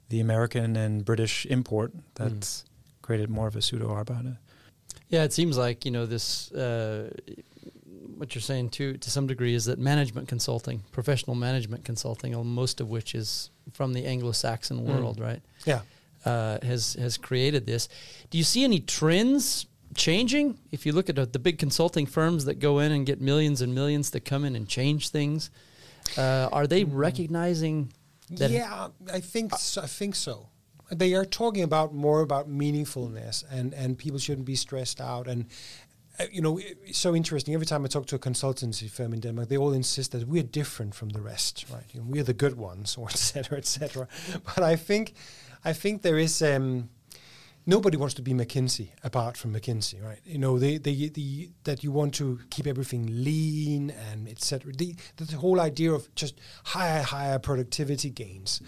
[0.08, 3.02] the American and British import that's mm.
[3.02, 4.36] created more of a pseudo arbejde.
[5.08, 6.50] Yeah, it seems like you know this.
[6.50, 7.10] Uh,
[8.16, 12.80] what you're saying too, to some degree, is that management consulting, professional management consulting, most
[12.80, 14.86] of which is from the Anglo-Saxon mm.
[14.88, 15.40] world, right?
[15.64, 15.82] Yeah,
[16.24, 17.88] uh, has has created this.
[18.30, 20.58] Do you see any trends changing.
[20.70, 23.60] If you look at uh, the big consulting firms that go in and get millions
[23.62, 25.50] and millions to come in and change things,
[26.16, 27.92] Uh, are they recognizing
[28.38, 28.50] that?
[28.50, 30.48] yeah, I think so, I think so.
[30.98, 35.28] They are talking about more about meaningfulness, and and people shouldn't be stressed out.
[35.28, 35.44] And
[36.18, 37.54] uh, you know, it's so interesting.
[37.54, 40.48] Every time I talk to a consultancy firm in Denmark, they all insist that we're
[40.52, 41.94] different from the rest, right?
[41.94, 44.06] You know, we're the good ones, or et cetera, et cetera.
[44.54, 45.12] But I think,
[45.64, 46.42] I think there is.
[46.42, 46.88] Um,
[47.66, 50.20] nobody wants to be McKinsey apart from McKinsey, right?
[50.24, 54.72] You know, they, they, the that you want to keep everything lean and etc.
[54.72, 58.60] The, the whole idea of just higher, higher productivity gains.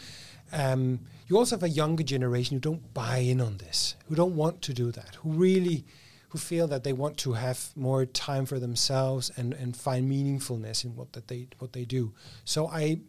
[0.52, 4.36] Um, you also have a younger generation who don't buy in on this, who don't
[4.36, 5.86] want to do that, who really,
[6.28, 10.84] who feel that they want to have more time for themselves and, and find meaningfulness
[10.84, 12.12] in what that they what they do.
[12.44, 13.00] So I,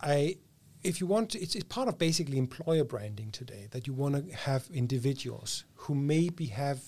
[0.00, 0.38] I
[0.86, 4.14] if you want to, it's, it's part of basically employer branding today that you want
[4.14, 6.80] to have individuals who maybe have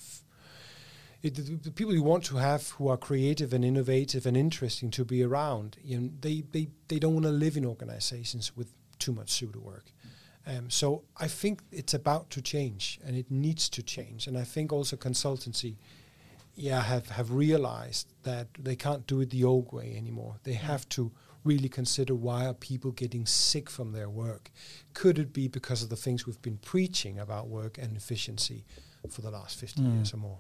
[1.23, 4.91] it, the, the people you want to have who are creative and innovative and interesting
[4.93, 5.77] to be around.
[5.83, 9.59] You know, they, they, they don't want to live in organizations with too much pseudo
[9.59, 9.93] work.
[10.47, 14.27] Um, so I think it's about to change and it needs to change.
[14.29, 15.77] And I think also consultancy
[16.55, 20.37] yeah, have, have realized that they can't do it the old way anymore.
[20.43, 21.13] They have to
[21.45, 24.51] really consider why are people getting sick from their work?
[24.95, 28.65] Could it be because of the things we've been preaching about work and efficiency
[29.11, 29.97] for the last 50 hmm.
[29.97, 30.39] years or more?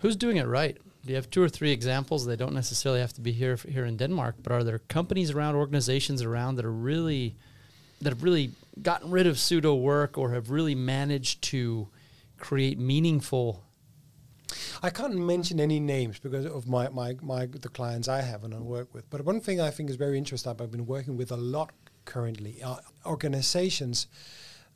[0.00, 0.76] Who's doing it right?
[1.04, 2.24] Do you have two or three examples?
[2.24, 5.54] They don't necessarily have to be here here in Denmark, but are there companies around,
[5.54, 7.36] organizations around that are really
[8.00, 11.88] that have really gotten rid of pseudo work or have really managed to
[12.38, 13.63] create meaningful?
[14.84, 18.52] I can't mention any names because of my, my, my the clients I have and
[18.52, 19.08] I work with.
[19.08, 21.72] But one thing I think is very interesting, I've been working with a lot
[22.04, 24.08] currently, are organizations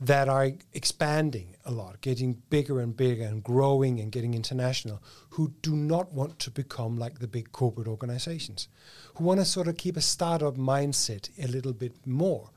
[0.00, 5.52] that are expanding a lot, getting bigger and bigger and growing and getting international, who
[5.60, 8.68] do not want to become like the big corporate organizations,
[9.16, 12.48] who want to sort of keep a startup mindset a little bit more,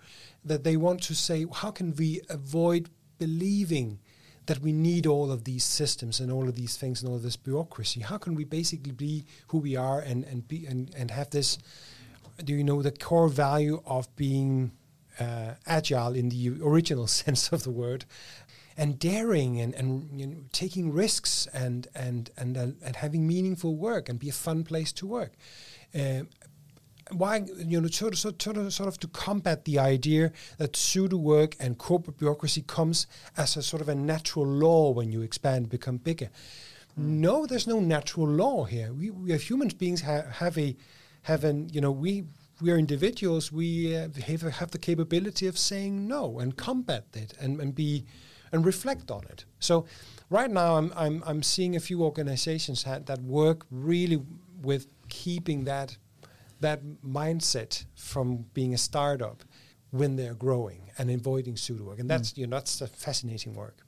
[0.46, 2.90] that they want to say, how can we avoid
[3.20, 4.00] believing
[4.48, 7.24] that we need all of these systems and all of these things and all of
[7.24, 8.02] this bureaucracy?
[8.02, 11.58] How can we basically be who we are and, and be and, and have this
[12.44, 14.72] do you know the core value of being
[15.20, 18.06] uh, agile in the original sense of the word
[18.78, 23.76] and daring and, and you know, taking risks and and and uh, and having meaningful
[23.76, 25.34] work and be a fun place to work
[25.94, 26.30] um,
[27.14, 31.18] why you know sort of, sort of sort of to combat the idea that pseudo
[31.18, 33.08] work and corporate bureaucracy comes
[33.38, 36.30] as a sort of a natural law when you expand become bigger.
[36.98, 38.94] No there's no natural law here.
[38.94, 40.76] We, we as human beings ha- have a
[41.24, 42.26] have an you know we
[42.62, 43.52] we are individuals.
[43.52, 48.06] We uh, have, have the capability of saying no and combat it and, and be
[48.52, 49.46] and reflect on it.
[49.60, 49.86] So
[50.32, 54.20] right now i'm i'm, I'm seeing a few organizations ha- that work really
[54.64, 55.98] with keeping that
[56.62, 59.44] that mindset from being a startup
[59.92, 63.84] when they're growing and avoiding pseudo work and that's you know that's fascinating work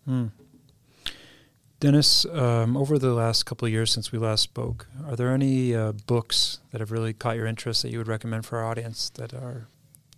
[1.83, 5.75] Dennis, um, over the last couple of years since we last spoke, are there any
[5.75, 9.09] uh, books that have really caught your interest that you would recommend for our audience
[9.15, 9.67] that are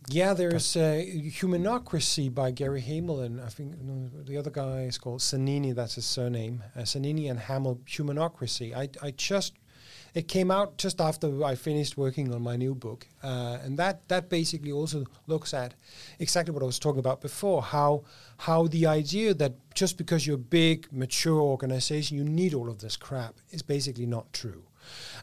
[0.07, 1.01] Yeah, there's uh,
[1.41, 3.73] Humanocracy by Gary Hamel, and I think
[4.27, 5.73] the other guy is called Zanini.
[5.73, 6.63] That's his surname.
[6.75, 7.81] Uh, Zanini and Hamel.
[7.87, 8.75] Humanocracy.
[8.75, 9.53] I, I just
[10.15, 14.07] it came out just after I finished working on my new book, uh, and that
[14.07, 15.73] that basically also looks at
[16.19, 17.61] exactly what I was talking about before.
[17.61, 18.03] How
[18.37, 22.79] how the idea that just because you're a big mature organization, you need all of
[22.79, 24.63] this crap is basically not true.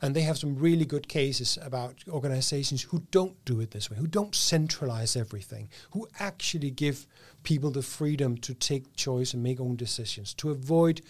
[0.03, 3.97] And they have some really good cases about organizations who don't do it this way,
[3.97, 7.07] who don't centralize everything, who actually give
[7.45, 11.01] people the freedom to take choice and make own decisions, to avoid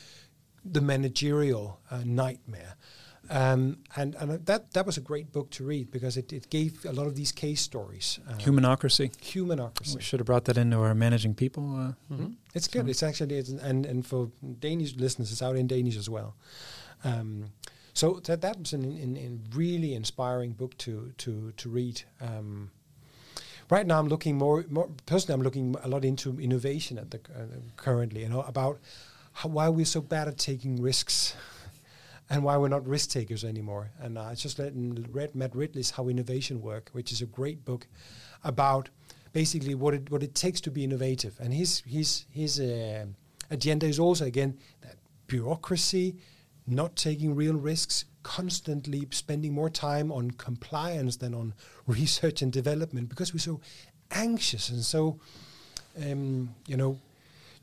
[0.64, 2.76] the managerial uh, nightmare.
[3.32, 6.84] Um, and and that, that was a great book to read because it, it gave
[6.84, 8.20] a lot of these case stories.
[8.28, 9.10] Uh, humanocracy?
[9.22, 9.96] humanocracy.
[9.96, 11.62] We should have brought that into our managing people.
[11.76, 12.34] Uh, Mhm.
[12.54, 12.88] It's good.
[12.88, 14.30] It's actually it's, and and for
[14.60, 16.34] Danish listeners, it's out in Danish as well.
[17.04, 17.52] Um,
[17.94, 22.02] so that that was an in, in really inspiring book to to to read.
[22.20, 22.70] Um,
[23.70, 25.34] right now, I'm looking more, more personally.
[25.38, 28.20] I'm looking a lot into innovation at the uh, currently.
[28.22, 28.78] You know about
[29.32, 31.34] how, why we're so bad at taking risks.
[32.30, 33.90] And why we're not risk takers anymore.
[34.00, 34.74] And uh, I just read,
[35.14, 37.86] read Matt Ridley's How Innovation Work, which is a great book
[38.42, 38.88] about
[39.32, 41.38] basically what it what it takes to be innovative.
[41.40, 43.06] And his his his uh,
[43.50, 44.96] agenda is also again that
[45.26, 46.16] bureaucracy,
[46.66, 51.54] not taking real risks, constantly spending more time on compliance than on
[51.86, 53.60] research and development because we're so
[54.10, 55.18] anxious and so
[56.02, 56.98] um, you know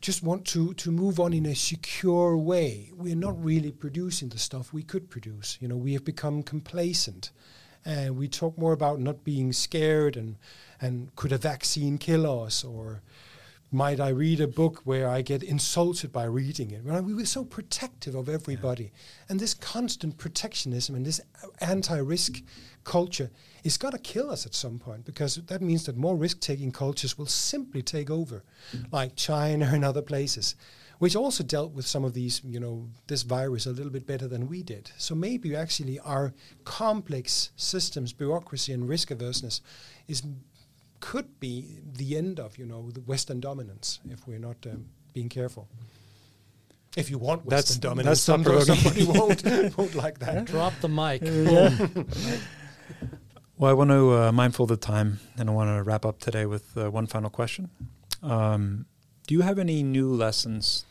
[0.01, 2.91] just want to to move on in a secure way.
[2.95, 5.57] We're not really producing the stuff we could produce.
[5.59, 7.31] You know, we have become complacent,
[7.85, 10.37] and we talk more about not being scared and
[10.81, 13.01] and could a vaccine kill us or
[13.71, 16.83] might I read a book where I get insulted by reading it?
[16.83, 18.85] Well, we were so protective of everybody.
[18.85, 18.89] Yeah.
[19.29, 21.21] And this constant protectionism and this
[21.61, 22.41] anti risk
[22.83, 23.29] culture
[23.63, 26.71] is going to kill us at some point because that means that more risk taking
[26.71, 28.43] cultures will simply take over,
[28.75, 28.85] mm.
[28.91, 30.55] like China and other places,
[30.99, 34.27] which also dealt with some of these, you know, this virus a little bit better
[34.27, 34.91] than we did.
[34.97, 36.33] So maybe actually our
[36.63, 39.61] complex systems, bureaucracy, and risk averseness
[40.07, 40.23] is
[40.99, 45.29] could be the end of you know the Western dominance if we're not um, being
[45.29, 45.67] careful.
[46.97, 49.43] If you want Western that's, dominance, that's somebody won't
[49.77, 50.45] won't like that.
[50.45, 51.21] Drop the mic.
[51.23, 51.77] Yeah.
[53.59, 56.19] Well, I want to uh, mindful of the time, and I want to wrap up
[56.19, 57.69] today with uh, one final question.
[58.23, 58.85] Um,
[59.27, 60.85] do you have any new lessons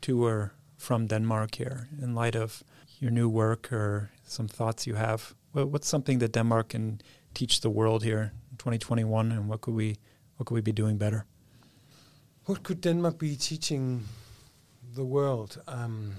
[0.00, 2.64] to or from Denmark here in light of
[3.00, 5.34] your new work or some thoughts you have?
[5.52, 7.00] what's something that Denmark can
[7.32, 9.96] teach the world here in 2021, and what could we
[10.36, 11.26] what could we be doing better?
[12.46, 14.04] What could Denmark be teaching
[14.94, 15.60] the world?
[15.68, 16.16] Um,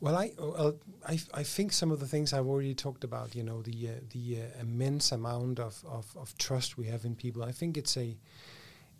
[0.00, 3.34] well, I, well, I, I think some of the things I've already talked about.
[3.34, 7.14] You know, the uh, the uh, immense amount of, of, of trust we have in
[7.14, 7.42] people.
[7.42, 8.16] I think it's a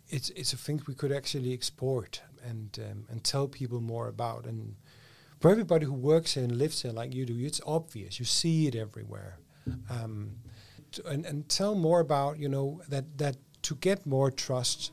[0.09, 4.45] it's it's a thing we could actually export and um, and tell people more about.
[4.45, 4.75] And
[5.39, 8.19] for everybody who works here and lives here like you do, it's obvious.
[8.19, 9.39] You see it everywhere.
[9.89, 10.35] Um,
[11.05, 14.91] and, and tell more about you know that that to get more trust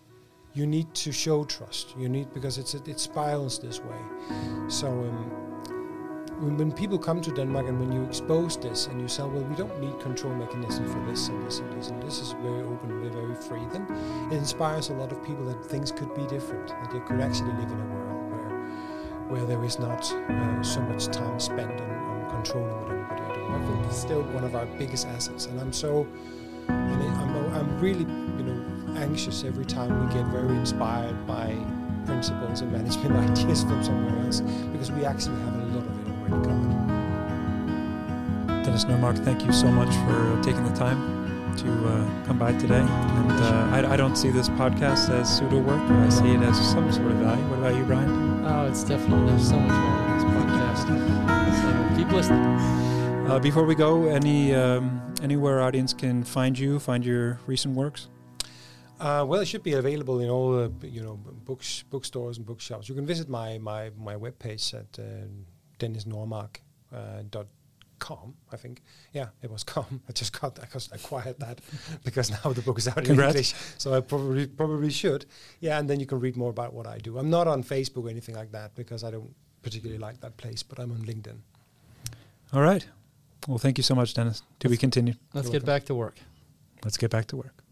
[0.54, 3.98] you need to show trust you need because it's it spirals this way
[4.68, 5.47] so um,
[6.40, 9.42] when, when, people come to denmark and when you expose this and you say well
[9.44, 12.62] we don't need control mechanisms for this and this and this and this is very
[12.62, 13.86] open and very free then
[14.30, 17.52] it inspires a lot of people that things could be different that they could actually
[17.52, 21.90] live in a world where where there is not uh, so much time spent on,
[21.90, 23.18] on controlling what everybody
[23.48, 25.46] I think it's still one of our biggest assets.
[25.46, 26.06] And I'm so,
[26.68, 31.56] and I'm, I'm really, you know, anxious every time we get very inspired by
[32.04, 36.07] principles and management ideas from somewhere else because we actually have a lot of it
[36.30, 36.88] already covered.
[38.64, 41.18] Dennis Normark, thank you so much for taking the time
[41.58, 42.80] to uh, come by today.
[42.80, 45.80] And uh, I, I, don't see this podcast as pseudo work.
[45.90, 47.42] I see it as some sort of value.
[47.48, 48.44] What about you, Brian?
[48.44, 50.82] Oh, it's definitely there's so much value in this podcast.
[51.62, 52.44] So keep listening.
[53.28, 58.08] Uh, before we go, any um, anywhere audience can find you, find your recent works?
[59.00, 62.88] Uh, well, it should be available in all the you know books, bookstores and bookshops.
[62.88, 65.26] You can visit my my my webpage at uh,
[65.78, 66.58] dennisnormark.com.
[66.92, 70.00] Uh, I think, yeah, it was com.
[70.08, 71.60] I just got that because I acquired that
[72.04, 73.16] because now the book is out Congrats.
[73.16, 75.26] in English, so I probably probably should.
[75.60, 77.18] Yeah, and then you can read more about what I do.
[77.18, 80.62] I'm not on Facebook or anything like that because I don't particularly like that place,
[80.62, 81.38] but I'm on LinkedIn.
[82.52, 82.86] All right.
[83.46, 84.42] Well, thank you so much, Dennis.
[84.60, 85.18] To be continued.
[85.34, 85.74] Let's You're get welcome.
[85.74, 86.16] back to work.
[86.84, 87.62] Let's get back to work.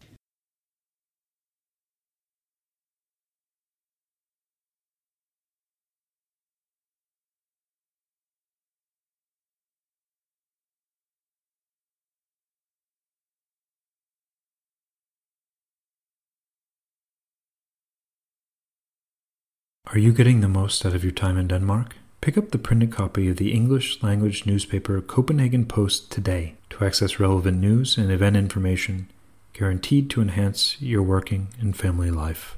[19.97, 21.95] Are you getting the most out of your time in Denmark?
[22.21, 27.19] Pick up the printed copy of the English language newspaper Copenhagen Post today to access
[27.19, 29.09] relevant news and event information
[29.53, 32.57] guaranteed to enhance your working and family life.